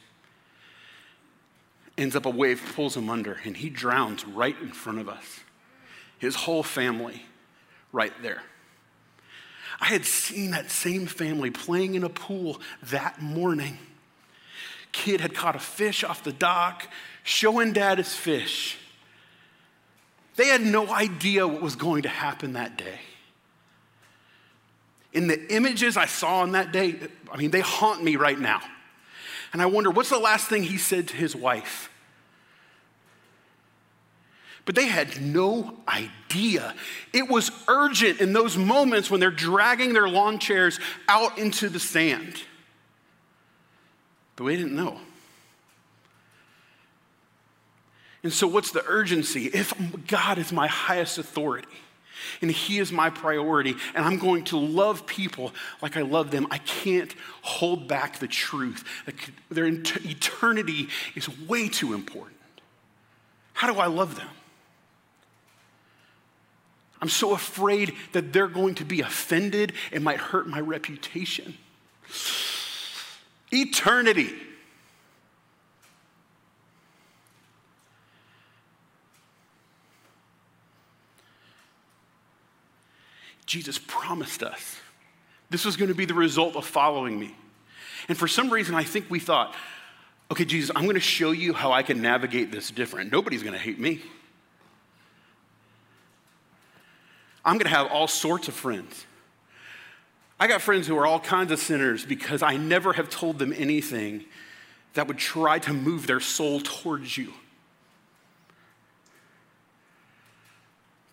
Ends 1.98 2.16
up 2.16 2.24
a 2.24 2.31
wave 2.31 2.62
pulls 2.74 2.96
him 2.96 3.11
under, 3.11 3.38
and 3.44 3.57
he 3.57 3.68
drowns 3.68 4.24
right 4.24 4.57
in 4.62 4.70
front 4.70 4.98
of 4.98 5.09
us. 5.09 5.40
His 6.18 6.35
whole 6.35 6.62
family 6.62 7.22
right 7.92 8.12
there. 8.22 8.42
I 9.81 9.87
had 9.87 10.05
seen 10.05 10.50
that 10.53 10.70
same 10.70 11.07
family 11.07 11.50
playing 11.50 11.94
in 11.94 12.05
a 12.05 12.09
pool 12.09 12.61
that 12.85 13.20
morning. 13.20 13.79
Kid 14.92 15.20
had 15.20 15.35
caught 15.35 15.57
a 15.57 15.61
fish 15.61 16.05
off 16.05 16.22
the 16.22 16.33
dock, 16.33 16.88
showing 17.22 17.72
dad 17.72 17.98
his 17.98 18.14
fish. 18.14 18.79
They 20.40 20.46
had 20.46 20.62
no 20.62 20.88
idea 20.88 21.46
what 21.46 21.61
was 21.61 21.76
going 21.76 22.05
to 22.05 22.09
happen 22.09 22.55
that 22.55 22.79
day. 22.79 22.98
In 25.12 25.26
the 25.26 25.55
images 25.55 25.98
I 25.98 26.07
saw 26.07 26.40
on 26.40 26.53
that 26.53 26.72
day, 26.72 26.96
I 27.31 27.37
mean, 27.37 27.50
they 27.50 27.61
haunt 27.61 28.03
me 28.03 28.16
right 28.16 28.40
now. 28.40 28.62
And 29.53 29.61
I 29.61 29.66
wonder, 29.66 29.90
what's 29.90 30.09
the 30.09 30.18
last 30.18 30.48
thing 30.48 30.62
he 30.62 30.79
said 30.79 31.09
to 31.09 31.14
his 31.14 31.37
wife? 31.37 31.90
But 34.64 34.76
they 34.76 34.87
had 34.87 35.20
no 35.20 35.76
idea. 35.87 36.74
It 37.12 37.29
was 37.29 37.50
urgent 37.68 38.22
in 38.22 38.33
those 38.33 38.57
moments 38.57 39.11
when 39.11 39.20
they're 39.20 39.31
dragging 39.31 39.92
their 39.92 40.09
lawn 40.09 40.38
chairs 40.38 40.81
out 41.07 41.37
into 41.37 41.68
the 41.68 41.79
sand. 41.79 42.42
But 44.37 44.44
we 44.44 44.57
didn't 44.57 44.74
know. 44.74 45.00
And 48.22 48.33
so, 48.33 48.46
what's 48.46 48.70
the 48.70 48.85
urgency? 48.87 49.46
If 49.46 49.72
God 50.06 50.38
is 50.38 50.52
my 50.52 50.66
highest 50.66 51.18
authority 51.18 51.68
and 52.42 52.50
He 52.50 52.78
is 52.78 52.92
my 52.92 53.09
priority, 53.09 53.76
and 53.94 54.04
I'm 54.04 54.18
going 54.18 54.44
to 54.44 54.59
love 54.59 55.06
people 55.06 55.52
like 55.80 55.96
I 55.96 56.02
love 56.02 56.30
them, 56.30 56.46
I 56.50 56.59
can't 56.59 57.14
hold 57.42 57.88
back 57.88 58.18
the 58.18 58.28
truth. 58.28 58.85
Their 59.50 59.66
eternity 59.66 60.88
is 61.14 61.28
way 61.48 61.68
too 61.68 61.94
important. 61.94 62.37
How 63.54 63.72
do 63.72 63.78
I 63.78 63.87
love 63.87 64.16
them? 64.16 64.28
I'm 67.02 67.09
so 67.09 67.33
afraid 67.33 67.94
that 68.12 68.33
they're 68.33 68.48
going 68.48 68.74
to 68.76 68.85
be 68.85 69.00
offended. 69.00 69.72
It 69.90 70.02
might 70.02 70.18
hurt 70.18 70.46
my 70.46 70.61
reputation. 70.61 71.56
Eternity. 73.50 74.35
Jesus 83.51 83.81
promised 83.85 84.45
us 84.45 84.77
this 85.51 85.65
was 85.65 85.77
going 85.77 85.89
to 85.89 85.95
be 85.95 86.05
the 86.05 86.15
result 86.15 86.55
of 86.55 86.65
following 86.65 87.19
me. 87.19 87.35
And 88.09 88.17
for 88.17 88.29
some 88.29 88.49
reason, 88.49 88.77
I 88.77 88.85
think 88.85 89.07
we 89.11 89.19
thought, 89.19 89.57
okay, 90.31 90.45
Jesus, 90.45 90.71
I'm 90.77 90.85
going 90.85 90.95
to 90.95 91.01
show 91.01 91.33
you 91.33 91.53
how 91.53 91.73
I 91.73 91.83
can 91.83 92.01
navigate 92.01 92.53
this 92.53 92.71
different. 92.71 93.11
Nobody's 93.11 93.43
going 93.43 93.55
to 93.55 93.59
hate 93.59 93.81
me. 93.81 94.03
I'm 97.45 97.55
going 97.55 97.69
to 97.69 97.77
have 97.77 97.89
all 97.89 98.07
sorts 98.07 98.47
of 98.47 98.55
friends. 98.55 99.05
I 100.39 100.47
got 100.47 100.63
friends 100.63 100.87
who 100.87 100.97
are 100.97 101.05
all 101.05 101.19
kinds 101.19 101.51
of 101.51 101.59
sinners 101.59 102.05
because 102.05 102.45
I 102.45 102.57
never 102.57 102.93
have 102.93 103.11
told 103.11 103.41
them 103.41 103.53
anything 103.53 104.27
that 104.95 105.09
would 105.09 105.19
try 105.19 105.59
to 105.59 105.73
move 105.73 106.07
their 106.07 106.21
soul 106.21 106.61
towards 106.61 107.19
you. 107.19 107.33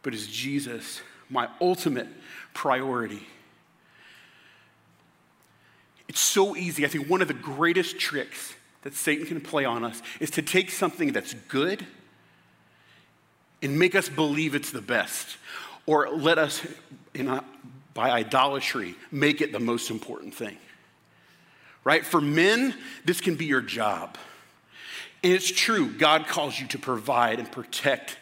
But 0.03 0.13
is 0.13 0.27
Jesus 0.27 1.01
my 1.29 1.49
ultimate 1.61 2.07
priority. 2.53 3.25
It's 6.07 6.19
so 6.19 6.55
easy. 6.55 6.85
I 6.85 6.87
think 6.87 7.09
one 7.09 7.21
of 7.21 7.27
the 7.27 7.33
greatest 7.33 7.99
tricks 7.99 8.55
that 8.83 8.93
Satan 8.93 9.25
can 9.25 9.41
play 9.41 9.65
on 9.65 9.83
us 9.83 10.01
is 10.19 10.31
to 10.31 10.41
take 10.41 10.71
something 10.71 11.11
that's 11.11 11.33
good 11.33 11.85
and 13.61 13.77
make 13.77 13.95
us 13.95 14.07
believe 14.07 14.55
it's 14.55 14.71
the 14.71 14.81
best, 14.81 15.37
or 15.85 16.09
let 16.09 16.37
us, 16.37 16.65
a, 17.15 17.43
by 17.93 18.11
idolatry, 18.11 18.95
make 19.11 19.41
it 19.41 19.51
the 19.51 19.59
most 19.59 19.89
important 19.89 20.33
thing. 20.33 20.57
Right? 21.83 22.05
For 22.05 22.21
men, 22.21 22.75
this 23.03 23.19
can 23.19 23.35
be 23.35 23.45
your 23.45 23.61
job. 23.61 24.17
And 25.23 25.33
it's 25.33 25.49
true, 25.49 25.91
God 25.91 26.27
calls 26.27 26.59
you 26.59 26.67
to 26.67 26.79
provide 26.79 27.39
and 27.39 27.51
protect 27.51 28.17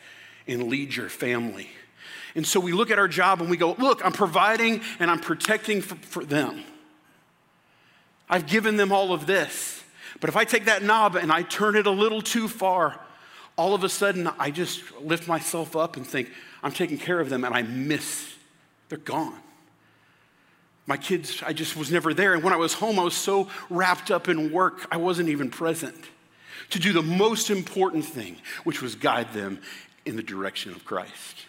and 0.47 0.69
lead 0.69 0.95
your 0.95 1.09
family. 1.09 1.69
And 2.35 2.45
so 2.45 2.59
we 2.59 2.73
look 2.73 2.91
at 2.91 2.99
our 2.99 3.07
job 3.07 3.41
and 3.41 3.49
we 3.49 3.57
go, 3.57 3.73
look, 3.73 4.03
I'm 4.05 4.11
providing 4.11 4.81
and 4.99 5.09
I'm 5.09 5.19
protecting 5.19 5.81
for, 5.81 5.95
for 5.95 6.25
them. 6.25 6.63
I've 8.29 8.45
given 8.45 8.75
them 8.75 8.91
all 8.91 9.13
of 9.13 9.25
this. 9.25 9.83
But 10.19 10.29
if 10.29 10.35
I 10.35 10.43
take 10.43 10.65
that 10.65 10.83
knob 10.83 11.15
and 11.15 11.31
I 11.31 11.43
turn 11.43 11.75
it 11.75 11.87
a 11.87 11.91
little 11.91 12.21
too 12.21 12.47
far, 12.47 12.99
all 13.57 13.73
of 13.73 13.83
a 13.83 13.89
sudden 13.89 14.29
I 14.39 14.51
just 14.51 14.81
lift 15.01 15.27
myself 15.27 15.75
up 15.75 15.95
and 15.97 16.05
think, 16.05 16.29
I'm 16.61 16.71
taking 16.71 16.97
care 16.97 17.19
of 17.19 17.29
them 17.29 17.43
and 17.43 17.53
I 17.53 17.61
miss, 17.61 18.33
they're 18.89 18.97
gone. 18.97 19.39
My 20.87 20.97
kids, 20.97 21.41
I 21.45 21.53
just 21.53 21.75
was 21.75 21.91
never 21.91 22.13
there. 22.13 22.33
And 22.33 22.43
when 22.43 22.53
I 22.53 22.57
was 22.57 22.73
home, 22.73 22.99
I 22.99 23.03
was 23.03 23.15
so 23.15 23.49
wrapped 23.69 24.11
up 24.11 24.27
in 24.27 24.51
work, 24.51 24.87
I 24.91 24.97
wasn't 24.97 25.29
even 25.29 25.49
present 25.49 25.95
to 26.71 26.79
do 26.79 26.93
the 26.93 27.01
most 27.01 27.49
important 27.49 28.05
thing, 28.05 28.37
which 28.63 28.81
was 28.81 28.95
guide 28.95 29.33
them 29.33 29.61
in 30.05 30.15
the 30.15 30.23
direction 30.23 30.71
of 30.71 30.85
Christ. 30.85 31.45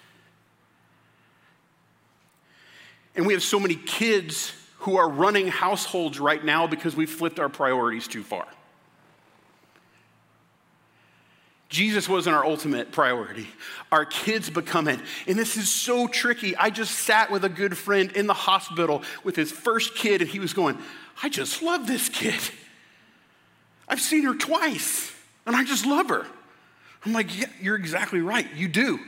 And 3.16 3.26
we 3.26 3.32
have 3.32 3.42
so 3.42 3.58
many 3.58 3.74
kids 3.74 4.52
who 4.80 4.96
are 4.96 5.08
running 5.08 5.48
households 5.48 6.20
right 6.20 6.44
now 6.44 6.66
because 6.66 6.94
we've 6.94 7.10
flipped 7.10 7.40
our 7.40 7.48
priorities 7.48 8.06
too 8.06 8.22
far. 8.22 8.46
Jesus 11.68 12.08
wasn't 12.08 12.36
our 12.36 12.44
ultimate 12.44 12.92
priority. 12.92 13.48
Our 13.90 14.04
kids 14.04 14.48
become 14.50 14.86
it. 14.86 15.00
And 15.26 15.36
this 15.36 15.56
is 15.56 15.68
so 15.68 16.06
tricky. 16.06 16.56
I 16.56 16.70
just 16.70 16.92
sat 17.00 17.30
with 17.30 17.44
a 17.44 17.48
good 17.48 17.76
friend 17.76 18.12
in 18.12 18.28
the 18.28 18.34
hospital 18.34 19.02
with 19.24 19.34
his 19.34 19.50
first 19.50 19.96
kid, 19.96 20.22
and 20.22 20.30
he 20.30 20.38
was 20.38 20.52
going, 20.52 20.78
I 21.22 21.28
just 21.28 21.62
love 21.62 21.88
this 21.88 22.08
kid. 22.08 22.38
I've 23.88 24.00
seen 24.00 24.22
her 24.24 24.34
twice, 24.34 25.12
and 25.44 25.56
I 25.56 25.64
just 25.64 25.86
love 25.86 26.08
her. 26.08 26.26
I'm 27.04 27.12
like, 27.12 27.36
yeah, 27.36 27.46
you're 27.60 27.76
exactly 27.76 28.20
right. 28.20 28.46
You 28.54 28.68
do. 28.68 29.00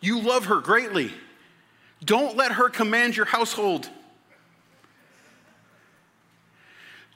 You 0.00 0.20
love 0.20 0.46
her 0.46 0.60
greatly. 0.60 1.12
Don't 2.04 2.36
let 2.36 2.52
her 2.52 2.68
command 2.68 3.16
your 3.16 3.26
household. 3.26 3.88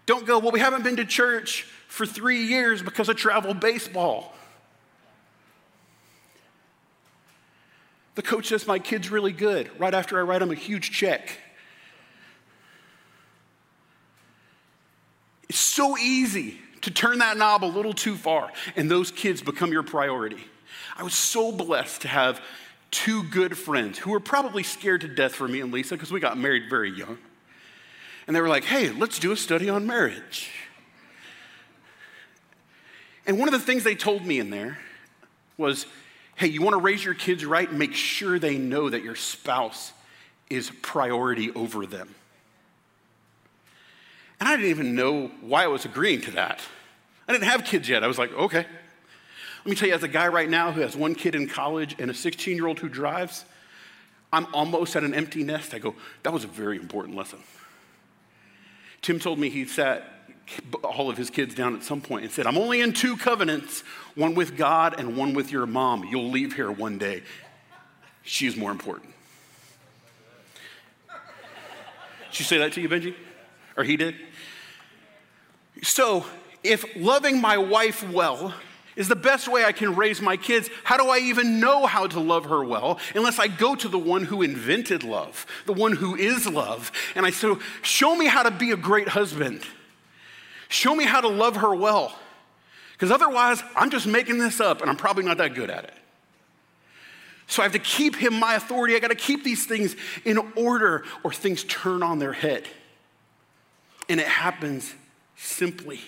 Don't 0.07 0.27
go, 0.27 0.39
well, 0.39 0.51
we 0.51 0.61
haven't 0.61 0.83
been 0.83 0.97
to 0.97 1.05
church 1.05 1.63
for 1.87 2.05
three 2.05 2.45
years 2.45 2.83
because 2.83 3.09
of 3.09 3.17
travel 3.17 3.55
baseball. 3.55 4.35
The 8.15 8.23
coach 8.23 8.49
says, 8.49 8.67
My 8.67 8.79
kid's 8.79 9.11
really 9.11 9.33
good, 9.33 9.71
right 9.79 9.95
after 9.95 10.19
I 10.19 10.23
write 10.23 10.43
him 10.43 10.51
a 10.51 10.57
huge 10.57 10.91
check. 10.91 11.39
It's 15.49 15.59
so 15.59 15.97
easy 15.97 16.59
to 16.83 16.91
turn 16.91 17.19
that 17.19 17.37
knob 17.37 17.65
a 17.65 17.67
little 17.67 17.93
too 17.93 18.17
far, 18.17 18.51
and 18.75 18.91
those 18.91 19.11
kids 19.11 19.41
become 19.41 19.73
your 19.73 19.83
priority. 19.83 20.45
I 20.97 21.05
was 21.05 21.15
so 21.15 21.53
blessed 21.53 22.03
to 22.03 22.09
have 22.09 22.41
two 22.93 23.25
good 23.25 23.59
friends 23.59 23.99
who 23.99 24.13
were 24.13 24.21
probably 24.21 24.63
scared 24.63 25.01
to 25.01 25.09
death 25.09 25.35
for 25.35 25.49
me 25.49 25.61
and 25.61 25.73
Lisa 25.73 25.97
because 25.97 26.13
we 26.13 26.21
got 26.21 26.39
married 26.39 26.71
very 26.71 26.91
young. 26.91 27.19
And 28.29 28.37
they 28.37 28.41
were 28.41 28.49
like, 28.49 28.65
hey, 28.65 28.91
let's 28.91 29.19
do 29.19 29.33
a 29.33 29.37
study 29.37 29.69
on 29.69 29.87
marriage. 29.87 30.51
And 33.27 33.39
one 33.39 33.49
of 33.49 33.53
the 33.53 33.61
things 33.61 33.83
they 33.83 33.95
told 33.95 34.25
me 34.25 34.39
in 34.39 34.51
there 34.51 34.79
was, 35.57 35.87
Hey, 36.35 36.49
you 36.49 36.63
want 36.63 36.75
to 36.75 36.81
raise 36.81 37.05
your 37.05 37.15
kids 37.15 37.45
right? 37.45 37.71
Make 37.71 37.95
sure 37.95 38.39
they 38.39 38.59
know 38.59 38.89
that 38.89 39.03
your 39.03 39.15
spouse 39.15 39.93
is 40.51 40.71
priority 40.83 41.53
over 41.53 41.87
them. 41.87 42.15
And 44.41 44.49
I 44.49 44.57
didn't 44.57 44.71
even 44.71 44.95
know 44.97 45.31
why 45.41 45.65
I 45.65 45.69
was 45.69 45.85
agreeing 45.85 46.21
to 46.23 46.33
that. 46.33 46.61
I 47.29 47.33
didn't 47.33 47.45
have 47.45 47.65
kids 47.65 47.89
yet. 47.89 48.03
I 48.03 48.09
was 48.09 48.19
like, 48.19 48.33
okay. 48.33 48.67
Let 49.65 49.71
me 49.71 49.77
tell 49.77 49.89
you, 49.89 49.95
as 49.95 50.03
a 50.03 50.09
guy 50.09 50.27
right 50.27 50.51
now 50.51 50.73
who 50.73 50.81
has 50.81 50.97
one 50.97 51.15
kid 51.15 51.37
in 51.37 51.49
college 51.49 51.95
and 52.01 52.11
a 52.11 52.15
16 52.15 52.57
year 52.57 52.67
old 52.67 52.81
who 52.81 52.89
drives, 52.89 53.45
I'm 54.33 54.53
almost 54.53 54.97
at 54.97 55.05
an 55.05 55.15
empty 55.15 55.45
nest. 55.45 55.73
I 55.73 55.79
go, 55.79 55.95
that 56.25 56.33
was 56.33 56.43
a 56.43 56.49
very 56.49 56.79
important 56.79 57.17
lesson. 57.17 57.39
Tim 59.03 59.21
told 59.21 59.39
me 59.39 59.51
he 59.51 59.65
sat 59.65 60.09
all 60.83 61.09
of 61.09 61.17
his 61.17 61.31
kids 61.31 61.55
down 61.55 61.77
at 61.77 61.85
some 61.85 62.01
point 62.01 62.25
and 62.25 62.33
said, 62.33 62.47
I'm 62.47 62.59
only 62.59 62.81
in 62.81 62.93
two 62.93 63.17
covenants 63.17 63.83
one 64.17 64.35
with 64.35 64.57
God 64.57 64.99
and 64.99 65.17
one 65.17 65.33
with 65.33 65.53
your 65.53 65.67
mom. 65.67 66.05
You'll 66.05 66.31
leave 66.31 66.55
here 66.55 66.71
one 66.71 66.99
day. 66.99 67.23
She's 68.23 68.57
more 68.57 68.73
important. 68.73 69.11
Did 71.09 72.35
she 72.37 72.43
say 72.43 72.59
that 72.59 72.73
to 72.73 72.81
you, 72.81 72.89
Benji? 72.89 73.15
Or 73.77 73.85
he 73.85 73.97
did? 73.97 74.17
So, 75.83 76.27
if 76.65 76.85
loving 76.97 77.41
my 77.41 77.59
wife 77.59 78.09
well 78.11 78.55
is 78.97 79.09
the 79.09 79.17
best 79.17 79.49
way 79.49 79.65
I 79.65 79.73
can 79.73 79.97
raise 79.97 80.21
my 80.21 80.37
kids, 80.37 80.69
how 80.85 80.97
do 80.97 81.09
I 81.09 81.19
even 81.19 81.61
know 81.61 81.87
how 81.87 82.07
to 82.07 82.21
love 82.21 82.47
her 82.47 82.63
well 82.65 82.99
unless 83.15 83.39
I 83.39 83.49
go 83.49 83.75
to 83.75 83.89
the 83.89 83.99
one 83.99 84.25
who 84.25 84.43
invented 84.43 85.03
love, 85.03 85.47
the 85.67 85.73
one 85.73 85.93
who 85.93 86.15
is 86.15 86.47
love? 86.47 86.93
And 87.15 87.25
I 87.25 87.31
say, 87.31 87.55
Show 87.83 88.15
me 88.15 88.27
how 88.27 88.43
to 88.43 88.51
be 88.51 88.71
a 88.71 88.77
great 88.77 89.09
husband. 89.09 89.63
Show 90.69 90.95
me 90.95 91.05
how 91.05 91.21
to 91.21 91.29
love 91.29 91.57
her 91.57 91.75
well. 91.75 92.15
Because 92.93 93.11
otherwise, 93.11 93.63
I'm 93.75 93.91
just 93.91 94.07
making 94.07 94.39
this 94.39 94.61
up 94.61 94.81
and 94.81 94.89
I'm 94.89 94.97
probably 94.97 95.25
not 95.25 95.39
that 95.39 95.55
good 95.55 95.71
at 95.71 95.85
it. 95.85 95.95
So 97.47 97.63
I 97.63 97.65
have 97.65 97.73
to 97.73 97.79
keep 97.79 98.17
him 98.17 98.39
my 98.39 98.55
authority. 98.55 98.95
I 98.97 99.01
got 99.01 99.09
to 99.09 99.15
keep 99.15 99.45
these 99.45 99.67
things 99.67 99.97
in 100.25 100.39
order 100.57 101.05
or 101.23 101.33
things 101.33 101.65
turn 101.65 102.03
on 102.03 102.19
their 102.19 102.33
head. 102.33 102.65
And 104.09 104.21
it 104.21 104.27
happens 104.27 104.95
simply. 105.37 106.01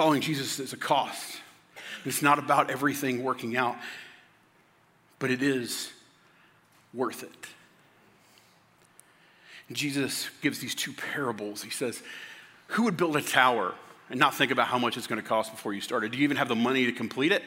Following 0.00 0.22
Jesus 0.22 0.58
is 0.60 0.72
a 0.72 0.78
cost. 0.78 1.42
It's 2.06 2.22
not 2.22 2.38
about 2.38 2.70
everything 2.70 3.22
working 3.22 3.54
out, 3.54 3.76
but 5.18 5.30
it 5.30 5.42
is 5.42 5.92
worth 6.94 7.22
it. 7.22 7.30
Jesus 9.70 10.30
gives 10.40 10.58
these 10.58 10.74
two 10.74 10.94
parables. 10.94 11.62
He 11.62 11.68
says, 11.68 12.02
Who 12.68 12.84
would 12.84 12.96
build 12.96 13.14
a 13.14 13.20
tower 13.20 13.74
and 14.08 14.18
not 14.18 14.34
think 14.34 14.50
about 14.50 14.68
how 14.68 14.78
much 14.78 14.96
it's 14.96 15.06
going 15.06 15.20
to 15.20 15.28
cost 15.28 15.50
before 15.50 15.74
you 15.74 15.82
started? 15.82 16.12
Do 16.12 16.16
you 16.16 16.24
even 16.24 16.38
have 16.38 16.48
the 16.48 16.56
money 16.56 16.86
to 16.86 16.92
complete 16.92 17.30
it? 17.30 17.42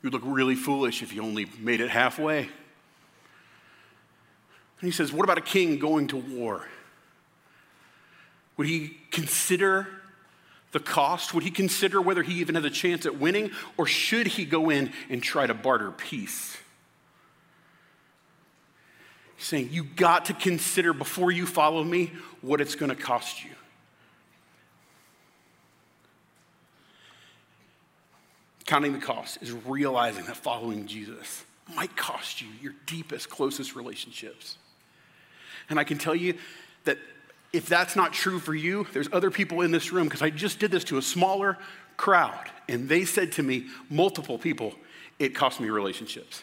You'd 0.00 0.12
look 0.12 0.22
really 0.24 0.54
foolish 0.54 1.02
if 1.02 1.12
you 1.12 1.24
only 1.24 1.46
made 1.58 1.80
it 1.80 1.90
halfway. 1.90 2.38
And 2.38 2.50
he 4.80 4.92
says, 4.92 5.12
What 5.12 5.24
about 5.24 5.38
a 5.38 5.42
king 5.42 5.80
going 5.80 6.06
to 6.06 6.16
war? 6.16 6.68
Would 8.56 8.68
he 8.68 8.96
consider 9.10 9.88
the 10.76 10.80
cost? 10.80 11.32
Would 11.32 11.42
he 11.42 11.50
consider 11.50 12.02
whether 12.02 12.22
he 12.22 12.34
even 12.34 12.54
has 12.54 12.64
a 12.66 12.70
chance 12.70 13.06
at 13.06 13.18
winning? 13.18 13.50
Or 13.78 13.86
should 13.86 14.26
he 14.26 14.44
go 14.44 14.68
in 14.68 14.92
and 15.08 15.22
try 15.22 15.46
to 15.46 15.54
barter 15.54 15.90
peace? 15.90 16.54
He's 19.36 19.46
saying, 19.46 19.70
You 19.72 19.84
got 19.84 20.26
to 20.26 20.34
consider 20.34 20.92
before 20.92 21.30
you 21.30 21.46
follow 21.46 21.82
me 21.82 22.12
what 22.42 22.60
it's 22.60 22.74
going 22.74 22.90
to 22.90 22.94
cost 22.94 23.42
you. 23.42 23.52
Counting 28.66 28.92
the 28.92 28.98
cost 28.98 29.38
is 29.40 29.52
realizing 29.52 30.26
that 30.26 30.36
following 30.36 30.86
Jesus 30.86 31.42
might 31.74 31.96
cost 31.96 32.42
you 32.42 32.48
your 32.60 32.74
deepest, 32.84 33.30
closest 33.30 33.74
relationships. 33.74 34.58
And 35.70 35.80
I 35.80 35.84
can 35.84 35.96
tell 35.96 36.14
you 36.14 36.34
that 36.84 36.98
if 37.56 37.66
that's 37.66 37.96
not 37.96 38.12
true 38.12 38.38
for 38.38 38.54
you, 38.54 38.86
there's 38.92 39.08
other 39.12 39.30
people 39.30 39.62
in 39.62 39.70
this 39.70 39.90
room, 39.90 40.04
because 40.04 40.20
I 40.20 40.28
just 40.28 40.58
did 40.58 40.70
this 40.70 40.84
to 40.84 40.98
a 40.98 41.02
smaller 41.02 41.56
crowd, 41.96 42.50
and 42.68 42.86
they 42.86 43.06
said 43.06 43.32
to 43.32 43.42
me, 43.42 43.68
multiple 43.88 44.38
people, 44.38 44.74
it 45.18 45.34
cost 45.34 45.58
me 45.58 45.70
relationships. 45.70 46.42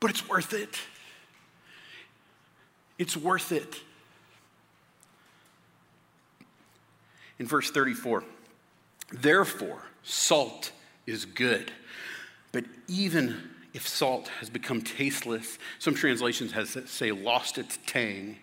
But 0.00 0.10
it's 0.10 0.26
worth 0.26 0.54
it. 0.54 0.78
It's 2.98 3.14
worth 3.14 3.52
it. 3.52 3.76
In 7.38 7.46
verse 7.46 7.70
34, 7.70 8.24
therefore, 9.12 9.82
salt 10.02 10.72
is 11.06 11.26
good, 11.26 11.70
but 12.52 12.64
even 12.88 13.50
if 13.74 13.86
salt 13.86 14.28
has 14.40 14.48
become 14.48 14.80
tasteless, 14.80 15.58
some 15.78 15.94
translations 15.94 16.52
has 16.52 16.78
say 16.86 17.12
lost 17.12 17.58
its 17.58 17.78
tang, 17.86 18.38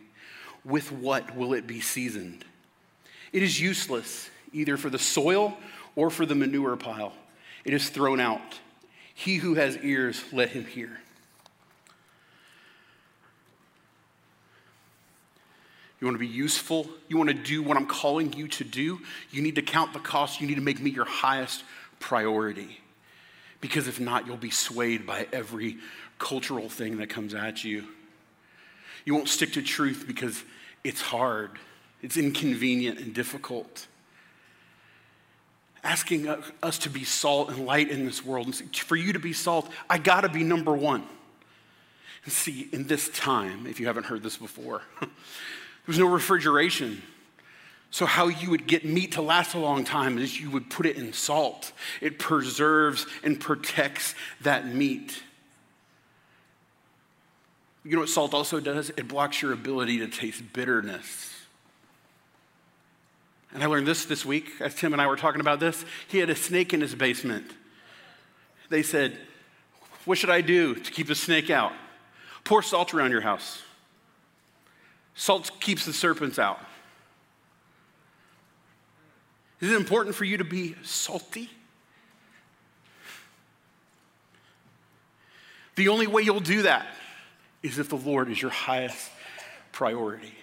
with 0.66 0.92
what 0.92 1.36
will 1.36 1.54
it 1.54 1.68
be 1.68 1.82
seasoned? 1.82 2.46
It 3.32 3.44
is 3.44 3.60
useless 3.60 4.30
either 4.52 4.78
for 4.78 4.90
the 4.90 5.00
soil 5.00 5.58
or 5.96 6.10
for 6.10 6.26
the 6.26 6.36
manure 6.36 6.76
pile. 6.76 7.14
It 7.66 7.74
is 7.74 7.90
thrown 7.90 8.20
out. 8.20 8.60
He 9.14 9.38
who 9.38 9.56
has 9.56 9.78
ears, 9.78 10.24
let 10.32 10.50
him 10.50 10.66
hear. 10.66 11.00
You 16.00 16.08
want 16.08 16.16
to 16.16 16.20
be 16.20 16.28
useful? 16.28 16.90
You 17.08 17.18
want 17.18 17.30
to 17.30 17.34
do 17.34 17.64
what 17.64 17.78
I'm 17.78 17.86
calling 17.86 18.34
you 18.34 18.50
to 18.50 18.66
do? 18.66 19.00
You 19.32 19.42
need 19.42 19.56
to 19.56 19.62
count 19.62 19.94
the 19.94 20.00
cost. 20.00 20.42
You 20.42 20.48
need 20.48 20.56
to 20.56 20.62
make 20.62 20.82
me 20.82 20.90
your 20.90 21.06
highest 21.06 21.64
priority. 22.00 22.82
Because 23.62 23.88
if 23.88 24.02
not, 24.02 24.28
you'll 24.28 24.36
be 24.36 24.50
swayed 24.50 25.08
by 25.08 25.28
every 25.32 25.78
cultural 26.20 26.68
thing 26.68 26.98
that 26.98 27.10
comes 27.10 27.34
at 27.34 27.64
you. 27.64 27.86
You 29.06 29.16
won't 29.16 29.30
stick 29.30 29.54
to 29.54 29.62
truth 29.62 30.06
because 30.08 30.44
it's 30.84 31.02
hard, 31.02 31.52
it's 32.02 32.18
inconvenient 32.18 33.00
and 33.00 33.14
difficult. 33.14 33.88
Asking 35.84 36.30
us 36.62 36.78
to 36.80 36.90
be 36.90 37.04
salt 37.04 37.50
and 37.50 37.66
light 37.66 37.90
in 37.90 38.06
this 38.06 38.26
world, 38.26 38.56
for 38.74 38.96
you 38.96 39.14
to 39.14 39.20
be 39.20 39.34
salt, 39.34 39.70
I 39.90 39.98
gotta 39.98 40.30
be 40.30 40.44
number 40.44 40.74
one. 40.74 41.04
And 42.24 42.32
see, 42.32 42.70
in 42.72 42.88
this 42.88 43.10
time, 43.10 43.68
if 43.68 43.82
you 43.82 43.88
haven't 43.88 44.06
heard 44.06 44.24
this 44.24 44.38
before, 44.38 44.82
There 45.86 45.92
was 45.92 46.00
no 46.00 46.08
refrigeration. 46.08 47.04
So, 47.92 48.06
how 48.06 48.28
you 48.28 48.50
would 48.50 48.68
get 48.68 48.86
meat 48.86 49.14
to 49.14 49.22
last 49.22 49.54
a 49.54 49.60
long 49.60 49.84
time 49.84 50.18
is 50.18 50.40
you 50.40 50.50
would 50.50 50.70
put 50.70 50.86
it 50.86 50.96
in 50.96 51.12
salt. 51.12 51.74
It 52.00 52.20
preserves 52.20 53.06
and 53.22 53.40
protects 53.40 54.16
that 54.42 54.66
meat. 54.66 55.22
You 57.84 57.92
know 57.92 58.00
what 58.00 58.10
salt 58.10 58.34
also 58.34 58.60
does? 58.60 58.92
It 58.92 59.08
blocks 59.08 59.42
your 59.42 59.52
ability 59.52 60.00
to 60.00 60.08
taste 60.08 60.42
bitterness. 60.54 61.30
And 63.54 63.62
I 63.62 63.68
learned 63.68 63.86
this 63.86 64.06
this 64.06 64.26
week 64.26 64.50
as 64.62 64.74
Tim 64.74 64.94
and 64.94 65.02
I 65.02 65.08
were 65.08 65.18
talking 65.18 65.42
about 65.42 65.60
this. 65.60 65.84
He 66.08 66.20
had 66.20 66.30
a 66.30 66.36
snake 66.36 66.74
in 66.74 66.82
his 66.82 66.96
basement. 66.96 67.46
They 68.70 68.84
said, 68.84 69.18
What 70.06 70.18
should 70.18 70.30
I 70.30 70.42
do 70.42 70.76
to 70.76 70.92
keep 70.92 71.08
the 71.08 71.16
snake 71.16 71.50
out? 71.50 71.74
Pour 72.46 72.64
salt 72.64 72.94
around 72.94 73.12
your 73.12 73.22
house. 73.22 73.62
Salt 75.14 75.52
keeps 75.60 75.86
the 75.86 75.94
serpents 75.94 76.40
out. 76.40 76.60
Is 79.60 79.72
it 79.72 79.76
important 79.76 80.16
for 80.16 80.26
you 80.26 80.38
to 80.38 80.44
be 80.44 80.76
salty? 80.84 81.50
The 85.76 85.90
only 85.90 86.08
way 86.08 86.22
you'll 86.22 86.40
do 86.40 86.64
that 86.64 86.88
is 87.64 87.80
if 87.80 87.90
the 87.90 87.96
Lord 87.96 88.30
is 88.30 88.42
your 88.42 88.52
highest 88.52 89.10
priority. 89.72 90.34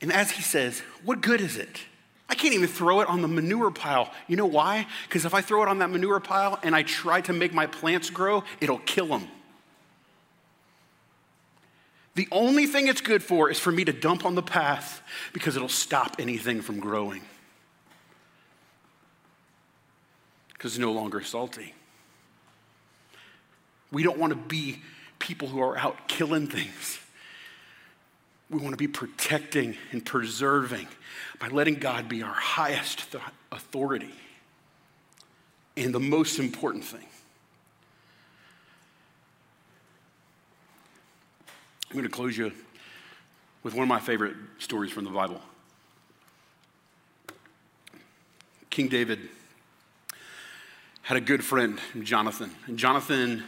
And 0.00 0.12
as 0.12 0.30
he 0.30 0.42
says, 0.42 0.80
what 1.04 1.20
good 1.20 1.40
is 1.40 1.56
it? 1.56 1.80
I 2.28 2.34
can't 2.34 2.54
even 2.54 2.68
throw 2.68 3.00
it 3.00 3.08
on 3.08 3.20
the 3.20 3.28
manure 3.28 3.70
pile. 3.70 4.10
You 4.26 4.36
know 4.36 4.46
why? 4.46 4.86
Because 5.06 5.26
if 5.26 5.34
I 5.34 5.42
throw 5.42 5.62
it 5.62 5.68
on 5.68 5.78
that 5.78 5.90
manure 5.90 6.18
pile 6.18 6.58
and 6.62 6.74
I 6.74 6.82
try 6.82 7.20
to 7.22 7.32
make 7.32 7.52
my 7.52 7.66
plants 7.66 8.08
grow, 8.08 8.42
it'll 8.60 8.78
kill 8.78 9.06
them. 9.06 9.28
The 12.14 12.28
only 12.30 12.66
thing 12.66 12.88
it's 12.88 13.00
good 13.00 13.22
for 13.22 13.50
is 13.50 13.58
for 13.58 13.72
me 13.72 13.84
to 13.84 13.92
dump 13.92 14.24
on 14.24 14.34
the 14.34 14.42
path 14.42 15.02
because 15.32 15.56
it'll 15.56 15.68
stop 15.68 16.16
anything 16.18 16.62
from 16.62 16.78
growing. 16.78 17.22
Because 20.52 20.72
it's 20.72 20.80
no 20.80 20.92
longer 20.92 21.22
salty. 21.22 21.74
We 23.92 24.02
don't 24.02 24.18
want 24.18 24.32
to 24.32 24.38
be 24.38 24.82
people 25.18 25.46
who 25.46 25.60
are 25.60 25.76
out 25.76 26.08
killing 26.08 26.48
things. 26.48 26.98
We 28.50 28.58
want 28.58 28.72
to 28.72 28.76
be 28.76 28.88
protecting 28.88 29.76
and 29.92 30.04
preserving 30.04 30.88
by 31.38 31.48
letting 31.48 31.76
God 31.76 32.08
be 32.08 32.22
our 32.22 32.34
highest 32.34 33.12
th- 33.12 33.22
authority 33.50 34.10
and 35.76 35.94
the 35.94 36.00
most 36.00 36.38
important 36.38 36.84
thing. 36.84 37.06
I'm 41.90 41.96
going 41.96 42.04
to 42.04 42.10
close 42.10 42.36
you 42.36 42.52
with 43.62 43.74
one 43.74 43.82
of 43.82 43.88
my 43.88 44.00
favorite 44.00 44.34
stories 44.58 44.90
from 44.90 45.04
the 45.04 45.10
Bible. 45.10 45.40
King 48.70 48.88
David 48.88 49.28
had 51.02 51.16
a 51.16 51.20
good 51.20 51.44
friend, 51.44 51.78
Jonathan. 52.02 52.50
And 52.66 52.78
Jonathan 52.78 53.44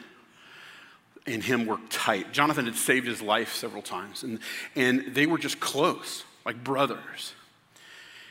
and 1.27 1.43
him 1.43 1.67
were 1.67 1.79
tight. 1.89 2.33
Jonathan 2.33 2.67
had 2.67 2.77
saved 2.77 3.07
his 3.07 3.23
life 3.23 3.55
several 3.55 3.83
times, 3.83 4.23
and, 4.23 4.39
and 4.77 5.15
they 5.15 5.27
were 5.27 5.39
just 5.39 5.61
close, 5.61 6.25
like 6.45 6.63
brothers. 6.63 7.33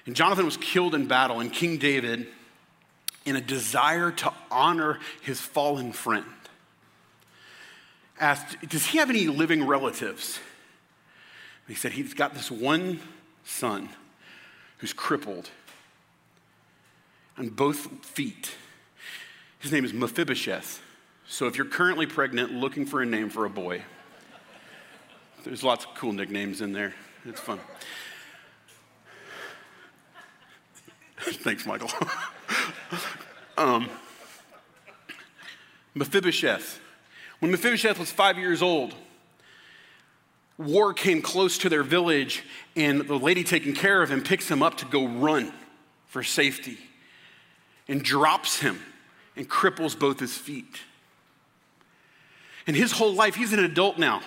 And 0.05 0.15
Jonathan 0.15 0.45
was 0.45 0.57
killed 0.57 0.93
in 0.93 1.07
battle, 1.07 1.39
and 1.39 1.51
King 1.51 1.77
David, 1.77 2.27
in 3.25 3.35
a 3.35 3.41
desire 3.41 4.11
to 4.11 4.33
honor 4.51 4.99
his 5.21 5.39
fallen 5.39 5.91
friend, 5.91 6.25
asked, 8.19 8.57
Does 8.67 8.87
he 8.87 8.99
have 8.99 9.09
any 9.09 9.27
living 9.27 9.65
relatives? 9.65 10.39
And 11.65 11.75
he 11.75 11.79
said, 11.79 11.93
He's 11.93 12.13
got 12.13 12.33
this 12.33 12.51
one 12.51 12.99
son 13.43 13.89
who's 14.77 14.93
crippled 14.93 15.49
on 17.37 17.49
both 17.49 18.05
feet. 18.05 18.51
His 19.59 19.71
name 19.71 19.85
is 19.85 19.93
Mephibosheth. 19.93 20.81
So 21.33 21.47
if 21.47 21.57
you're 21.57 21.65
currently 21.65 22.05
pregnant 22.05 22.51
looking 22.51 22.85
for 22.85 23.01
a 23.01 23.07
name 23.07 23.27
for 23.31 23.45
a 23.45 23.49
boy, 23.49 23.81
there's 25.43 25.63
lots 25.63 25.83
of 25.83 25.95
cool 25.95 26.13
nicknames 26.13 26.61
in 26.61 26.73
there. 26.73 26.93
It's 27.25 27.39
fun. 27.39 27.59
Thanks, 31.19 31.65
Michael. 31.65 31.89
um, 33.57 33.89
Mephibosheth. 35.95 36.79
When 37.39 37.49
Mephibosheth 37.49 37.97
was 37.97 38.11
five 38.11 38.37
years 38.37 38.61
old, 38.61 38.93
war 40.59 40.93
came 40.93 41.19
close 41.19 41.57
to 41.57 41.67
their 41.67 41.81
village, 41.81 42.43
and 42.75 43.07
the 43.07 43.17
lady 43.17 43.43
taking 43.43 43.73
care 43.73 44.03
of 44.03 44.11
him 44.11 44.21
picks 44.21 44.47
him 44.51 44.61
up 44.61 44.77
to 44.77 44.85
go 44.85 45.07
run 45.07 45.51
for 46.05 46.21
safety 46.21 46.77
and 47.87 48.03
drops 48.03 48.59
him 48.59 48.79
and 49.35 49.49
cripples 49.49 49.97
both 49.97 50.19
his 50.19 50.37
feet. 50.37 50.81
And 52.67 52.75
his 52.75 52.91
whole 52.91 53.13
life, 53.13 53.35
he's 53.35 53.53
an 53.53 53.59
adult 53.59 53.97
now. 53.97 54.21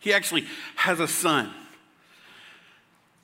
He 0.00 0.12
actually 0.12 0.46
has 0.76 1.00
a 1.00 1.08
son. 1.08 1.52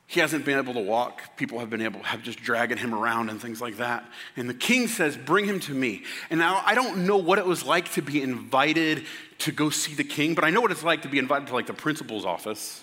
He 0.07 0.21
hasn't 0.21 0.45
been 0.45 0.59
able 0.59 0.75
to 0.75 0.81
walk. 0.81 1.39
People 1.39 1.59
have 1.61 1.71
been 1.71 1.81
able 1.81 2.03
have 2.03 2.23
just 2.23 2.39
dragging 2.39 2.77
him 2.77 2.95
around 2.95 3.31
and 3.31 3.41
things 3.41 3.63
like 3.63 3.79
that. 3.79 4.05
And 4.37 4.47
the 4.47 4.55
king 4.55 4.87
says, 4.87 5.17
Bring 5.17 5.47
him 5.47 5.59
to 5.61 5.73
me. 5.73 6.03
And 6.29 6.39
now 6.39 6.63
I 6.67 6.75
don't 6.75 7.07
know 7.07 7.17
what 7.17 7.39
it 7.39 7.47
was 7.47 7.65
like 7.65 7.93
to 7.93 8.03
be 8.03 8.21
invited 8.21 9.07
to 9.39 9.53
go 9.53 9.71
see 9.71 9.95
the 9.95 10.05
king, 10.05 10.35
but 10.35 10.45
I 10.45 10.51
know 10.51 10.61
what 10.61 10.71
it's 10.71 10.85
like 10.85 11.03
to 11.03 11.09
be 11.09 11.19
invited 11.19 11.49
to 11.49 11.55
like 11.55 11.67
the 11.67 11.73
principal's 11.73 12.27
office. 12.27 12.83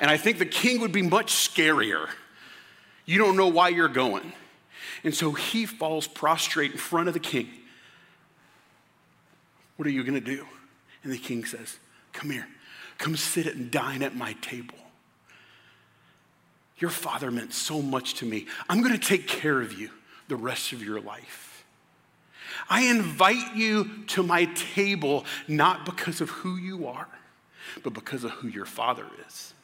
And 0.00 0.08
I 0.08 0.16
think 0.16 0.38
the 0.38 0.46
king 0.46 0.80
would 0.80 0.92
be 0.92 1.02
much 1.02 1.32
scarier. 1.32 2.08
You 3.04 3.18
don't 3.18 3.36
know 3.36 3.48
why 3.48 3.70
you're 3.70 3.88
going. 3.88 4.32
And 5.02 5.14
so 5.14 5.32
he 5.32 5.66
falls 5.66 6.06
prostrate 6.06 6.70
in 6.70 6.78
front 6.78 7.08
of 7.08 7.14
the 7.14 7.20
king. 7.20 7.48
What 9.76 9.88
are 9.88 9.90
you 9.90 10.04
going 10.04 10.14
to 10.14 10.20
do? 10.20 10.46
And 11.08 11.16
the 11.16 11.22
king 11.22 11.42
says, 11.46 11.78
Come 12.12 12.28
here, 12.28 12.46
come 12.98 13.16
sit 13.16 13.46
and 13.46 13.70
dine 13.70 14.02
at 14.02 14.14
my 14.14 14.34
table. 14.42 14.74
Your 16.76 16.90
father 16.90 17.30
meant 17.30 17.54
so 17.54 17.80
much 17.80 18.16
to 18.16 18.26
me. 18.26 18.44
I'm 18.68 18.82
going 18.82 18.92
to 18.92 18.98
take 18.98 19.26
care 19.26 19.58
of 19.62 19.72
you 19.72 19.88
the 20.28 20.36
rest 20.36 20.74
of 20.74 20.82
your 20.82 21.00
life. 21.00 21.64
I 22.68 22.82
invite 22.82 23.56
you 23.56 24.04
to 24.08 24.22
my 24.22 24.44
table 24.74 25.24
not 25.48 25.86
because 25.86 26.20
of 26.20 26.28
who 26.28 26.56
you 26.58 26.86
are, 26.86 27.08
but 27.82 27.94
because 27.94 28.22
of 28.22 28.32
who 28.32 28.48
your 28.48 28.66
father 28.66 29.06
is. 29.26 29.54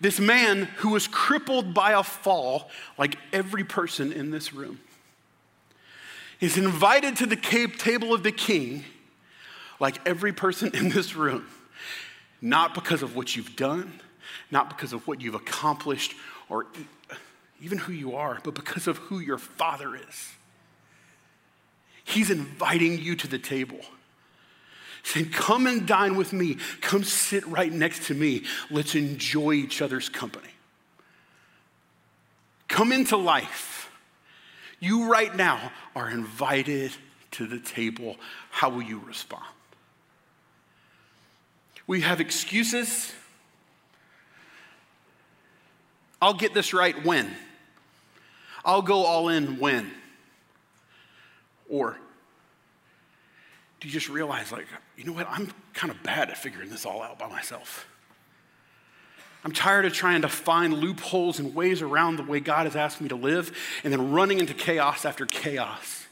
This 0.00 0.18
man 0.18 0.62
who 0.76 0.88
was 0.88 1.06
crippled 1.06 1.74
by 1.74 1.92
a 1.92 2.02
fall, 2.02 2.70
like 2.96 3.18
every 3.30 3.62
person 3.62 4.10
in 4.10 4.30
this 4.30 4.54
room, 4.54 4.80
is 6.42 6.58
invited 6.58 7.16
to 7.16 7.26
the 7.26 7.36
table 7.36 8.12
of 8.12 8.22
the 8.22 8.32
king, 8.32 8.84
like 9.80 10.06
every 10.06 10.34
person 10.34 10.70
in 10.74 10.90
this 10.90 11.16
room 11.16 11.46
not 12.42 12.74
because 12.74 13.02
of 13.02 13.14
what 13.14 13.34
you've 13.36 13.54
done, 13.54 14.00
not 14.50 14.68
because 14.68 14.92
of 14.92 15.06
what 15.06 15.22
you've 15.22 15.36
accomplished 15.36 16.14
or 16.48 16.66
even 17.62 17.78
who 17.78 17.92
you 17.92 18.16
are, 18.16 18.40
but 18.42 18.54
because 18.54 18.88
of 18.88 18.98
who 18.98 19.20
your 19.20 19.38
father 19.38 19.94
is. 19.94 20.28
He's 22.02 22.30
inviting 22.30 22.98
you 22.98 23.14
to 23.14 23.28
the 23.28 23.38
table, 23.38 23.78
saying, 25.04 25.30
Come 25.30 25.68
and 25.68 25.86
dine 25.86 26.16
with 26.16 26.32
me. 26.32 26.56
Come 26.80 27.04
sit 27.04 27.46
right 27.46 27.72
next 27.72 28.08
to 28.08 28.14
me. 28.14 28.42
Let's 28.70 28.96
enjoy 28.96 29.52
each 29.52 29.80
other's 29.80 30.08
company. 30.08 30.48
Come 32.66 32.90
into 32.90 33.16
life. 33.16 33.71
You, 34.82 35.08
right 35.08 35.32
now, 35.34 35.70
are 35.94 36.10
invited 36.10 36.90
to 37.32 37.46
the 37.46 37.60
table. 37.60 38.16
How 38.50 38.68
will 38.68 38.82
you 38.82 39.00
respond? 39.06 39.44
We 41.86 42.00
have 42.00 42.20
excuses. 42.20 43.12
I'll 46.20 46.34
get 46.34 46.52
this 46.52 46.74
right 46.74 47.04
when. 47.04 47.30
I'll 48.64 48.82
go 48.82 49.04
all 49.04 49.28
in 49.28 49.60
when. 49.60 49.88
Or 51.70 51.96
do 53.78 53.86
you 53.86 53.94
just 53.94 54.08
realize, 54.08 54.50
like, 54.50 54.66
you 54.96 55.04
know 55.04 55.12
what? 55.12 55.28
I'm 55.30 55.52
kind 55.74 55.92
of 55.92 56.02
bad 56.02 56.28
at 56.28 56.38
figuring 56.38 56.70
this 56.70 56.84
all 56.84 57.02
out 57.02 57.20
by 57.20 57.28
myself. 57.28 57.86
I'm 59.44 59.52
tired 59.52 59.84
of 59.84 59.92
trying 59.92 60.22
to 60.22 60.28
find 60.28 60.74
loopholes 60.74 61.38
and 61.38 61.54
ways 61.54 61.82
around 61.82 62.16
the 62.16 62.22
way 62.22 62.38
God 62.38 62.66
has 62.66 62.76
asked 62.76 63.00
me 63.00 63.08
to 63.08 63.16
live 63.16 63.56
and 63.82 63.92
then 63.92 64.12
running 64.12 64.38
into 64.38 64.54
chaos 64.54 65.04
after 65.04 65.26
chaos. 65.26 66.06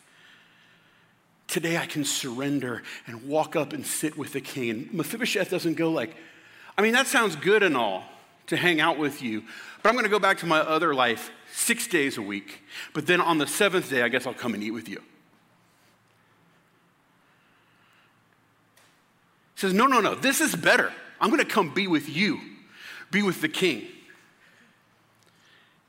Today 1.47 1.77
I 1.77 1.87
can 1.87 2.05
surrender 2.05 2.83
and 3.07 3.29
walk 3.29 3.55
up 3.55 3.73
and 3.73 3.87
sit 3.87 4.17
with 4.17 4.33
the 4.33 4.41
king. 4.41 4.71
And 4.71 4.95
Mephibosheth 4.95 5.51
doesn't 5.51 5.75
go 5.75 5.91
like, 5.91 6.15
I 6.77 6.83
mean, 6.83 6.93
that 6.93 7.07
sounds 7.07 7.37
good 7.37 7.63
and 7.63 7.77
all 7.77 8.05
to 8.47 8.57
hang 8.57 8.81
out 8.81 8.99
with 8.99 9.23
you, 9.23 9.45
but 9.83 9.89
I'm 9.89 9.95
going 9.95 10.05
to 10.05 10.11
go 10.11 10.19
back 10.19 10.39
to 10.39 10.47
my 10.47 10.59
other 10.59 10.93
life 10.93 11.31
six 11.53 11.87
days 11.87 12.19
a 12.19 12.23
week. 12.23 12.63
But 12.93 13.07
then 13.07 13.21
on 13.21 13.39
the 13.39 13.47
seventh 13.47 13.89
day, 13.89 14.03
I 14.03 14.09
guess 14.09 14.27
I'll 14.27 14.35
come 14.35 14.55
and 14.55 14.63
eat 14.63 14.73
with 14.73 14.89
you. 14.89 15.01
He 19.55 19.61
says, 19.61 19.73
No, 19.73 19.87
no, 19.87 20.01
no, 20.01 20.15
this 20.17 20.41
is 20.41 20.57
better. 20.57 20.93
I'm 21.21 21.31
going 21.31 21.43
to 21.43 21.49
come 21.49 21.73
be 21.73 21.87
with 21.87 22.09
you, 22.09 22.41
be 23.11 23.23
with 23.23 23.41
the 23.41 23.49
king. 23.49 23.87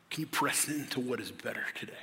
Can 0.09 0.21
you 0.21 0.27
press 0.27 0.67
into 0.67 0.99
what 0.99 1.19
is 1.19 1.31
better 1.31 1.63
today? 1.75 1.93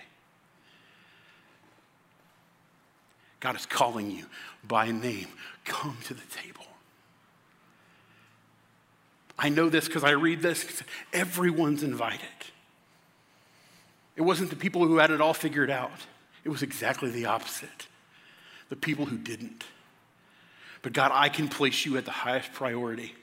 God 3.40 3.56
is 3.56 3.66
calling 3.66 4.10
you 4.10 4.26
by 4.66 4.90
name. 4.90 5.28
Come 5.64 5.96
to 6.04 6.14
the 6.14 6.26
table. 6.42 6.64
I 9.38 9.48
know 9.48 9.68
this 9.68 9.86
because 9.86 10.02
I 10.02 10.10
read 10.10 10.42
this. 10.42 10.82
Everyone's 11.12 11.82
invited. 11.82 12.26
It 14.16 14.22
wasn't 14.22 14.50
the 14.50 14.56
people 14.56 14.84
who 14.86 14.96
had 14.98 15.10
it 15.10 15.20
all 15.20 15.34
figured 15.34 15.70
out, 15.70 16.06
it 16.44 16.48
was 16.48 16.62
exactly 16.62 17.10
the 17.10 17.26
opposite 17.26 17.86
the 18.68 18.76
people 18.76 19.06
who 19.06 19.18
didn't. 19.18 19.64
But 20.82 20.92
God, 20.92 21.10
I 21.12 21.28
can 21.28 21.48
place 21.48 21.84
you 21.84 21.96
at 21.96 22.04
the 22.04 22.10
highest 22.10 22.52
priority. 22.52 23.14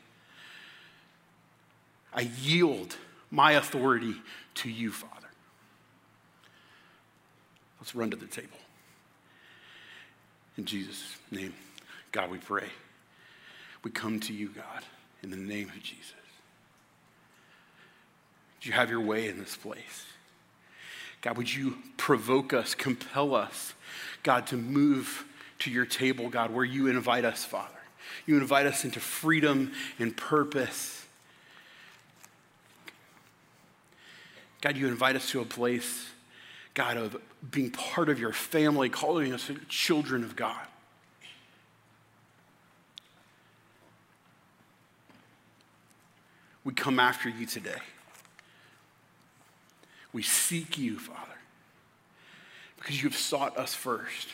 I 2.16 2.22
yield 2.42 2.96
my 3.30 3.52
authority 3.52 4.16
to 4.56 4.70
you, 4.70 4.92
Father. 4.92 5.12
Let's 7.80 7.94
run 7.94 8.10
to 8.12 8.18
the 8.18 8.26
table. 8.26 8.58
In 10.58 10.66
Jesus' 10.66 11.04
name, 11.30 11.54
God, 12.12 12.32
we 12.32 12.38
pray. 12.38 12.70
We 13.84 13.92
come 13.92 14.20
to 14.22 14.34
you, 14.34 14.48
God, 14.48 14.84
in 15.22 15.30
the 15.30 15.38
name 15.38 15.68
of 15.70 15.84
Jesus. 15.84 16.14
Would 18.58 18.66
you 18.66 18.72
have 18.72 18.90
your 18.90 19.02
way 19.02 19.28
in 19.28 19.38
this 19.38 19.56
place? 19.56 20.06
God, 21.22 21.38
would 21.38 21.54
you 21.54 21.78
provoke 21.98 22.54
us, 22.54 22.74
compel 22.74 23.36
us, 23.36 23.74
God, 24.24 24.48
to 24.48 24.58
move 24.58 25.26
to 25.60 25.70
your 25.70 25.86
table, 25.86 26.30
God, 26.30 26.52
where 26.52 26.66
you 26.66 26.88
invite 26.88 27.26
us, 27.26 27.44
Father. 27.44 27.70
You 28.26 28.38
invite 28.38 28.66
us 28.66 28.86
into 28.86 29.00
freedom 29.00 29.72
and 30.00 30.16
purpose. 30.16 31.05
God, 34.66 34.78
you 34.78 34.88
invite 34.88 35.16
us 35.16 35.30
to 35.30 35.42
a 35.42 35.46
place 35.46 36.08
God, 36.74 36.98
of 36.98 37.16
being 37.52 37.70
part 37.70 38.10
of 38.10 38.20
your 38.20 38.34
family, 38.34 38.90
calling 38.90 39.32
us 39.32 39.52
children 39.70 40.24
of 40.24 40.36
God. 40.36 40.66
We 46.64 46.74
come 46.74 47.00
after 47.00 47.30
you 47.30 47.46
today. 47.46 47.78
We 50.12 50.24
seek 50.24 50.80
you, 50.80 50.98
Father, 50.98 51.20
because 52.78 53.04
you've 53.04 53.16
sought 53.16 53.56
us 53.58 53.76
first. 53.76 54.30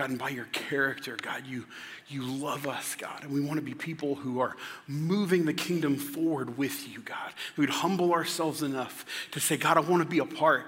God, 0.00 0.08
and 0.08 0.18
by 0.18 0.30
your 0.30 0.46
character, 0.46 1.14
God, 1.20 1.46
you, 1.46 1.66
you 2.08 2.22
love 2.22 2.66
us, 2.66 2.94
God. 2.94 3.22
And 3.22 3.30
we 3.30 3.42
want 3.42 3.58
to 3.58 3.62
be 3.62 3.74
people 3.74 4.14
who 4.14 4.40
are 4.40 4.56
moving 4.86 5.44
the 5.44 5.52
kingdom 5.52 5.96
forward 5.96 6.56
with 6.56 6.88
you, 6.88 7.00
God. 7.02 7.34
We'd 7.58 7.68
humble 7.68 8.14
ourselves 8.14 8.62
enough 8.62 9.04
to 9.32 9.40
say, 9.40 9.58
God, 9.58 9.76
I 9.76 9.80
want 9.80 10.02
to 10.02 10.08
be 10.08 10.20
a 10.20 10.24
part. 10.24 10.64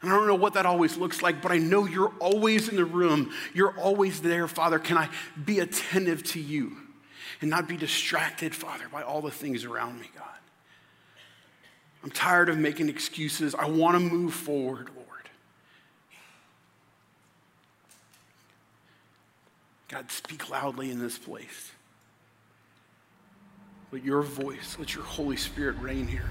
And 0.00 0.12
I 0.12 0.14
don't 0.14 0.28
know 0.28 0.36
what 0.36 0.54
that 0.54 0.66
always 0.66 0.96
looks 0.96 1.20
like, 1.20 1.42
but 1.42 1.50
I 1.50 1.58
know 1.58 1.84
you're 1.84 2.12
always 2.20 2.68
in 2.68 2.76
the 2.76 2.84
room. 2.84 3.32
You're 3.52 3.76
always 3.76 4.20
there, 4.20 4.46
Father. 4.46 4.78
Can 4.78 4.96
I 4.96 5.08
be 5.44 5.58
attentive 5.58 6.22
to 6.26 6.40
you 6.40 6.76
and 7.40 7.50
not 7.50 7.66
be 7.66 7.76
distracted, 7.76 8.54
Father, 8.54 8.88
by 8.88 9.02
all 9.02 9.20
the 9.20 9.32
things 9.32 9.64
around 9.64 9.98
me, 9.98 10.06
God? 10.16 10.26
I'm 12.04 12.12
tired 12.12 12.50
of 12.50 12.56
making 12.56 12.88
excuses. 12.88 13.56
I 13.56 13.68
want 13.68 13.96
to 13.96 14.00
move 14.00 14.32
forward, 14.32 14.90
Lord. 14.94 15.08
God, 19.88 20.10
speak 20.10 20.50
loudly 20.50 20.90
in 20.90 20.98
this 20.98 21.18
place. 21.18 21.72
Let 23.90 24.04
your 24.04 24.22
voice, 24.22 24.76
let 24.78 24.94
your 24.94 25.04
Holy 25.04 25.36
Spirit 25.36 25.76
reign 25.80 26.06
here. 26.06 26.30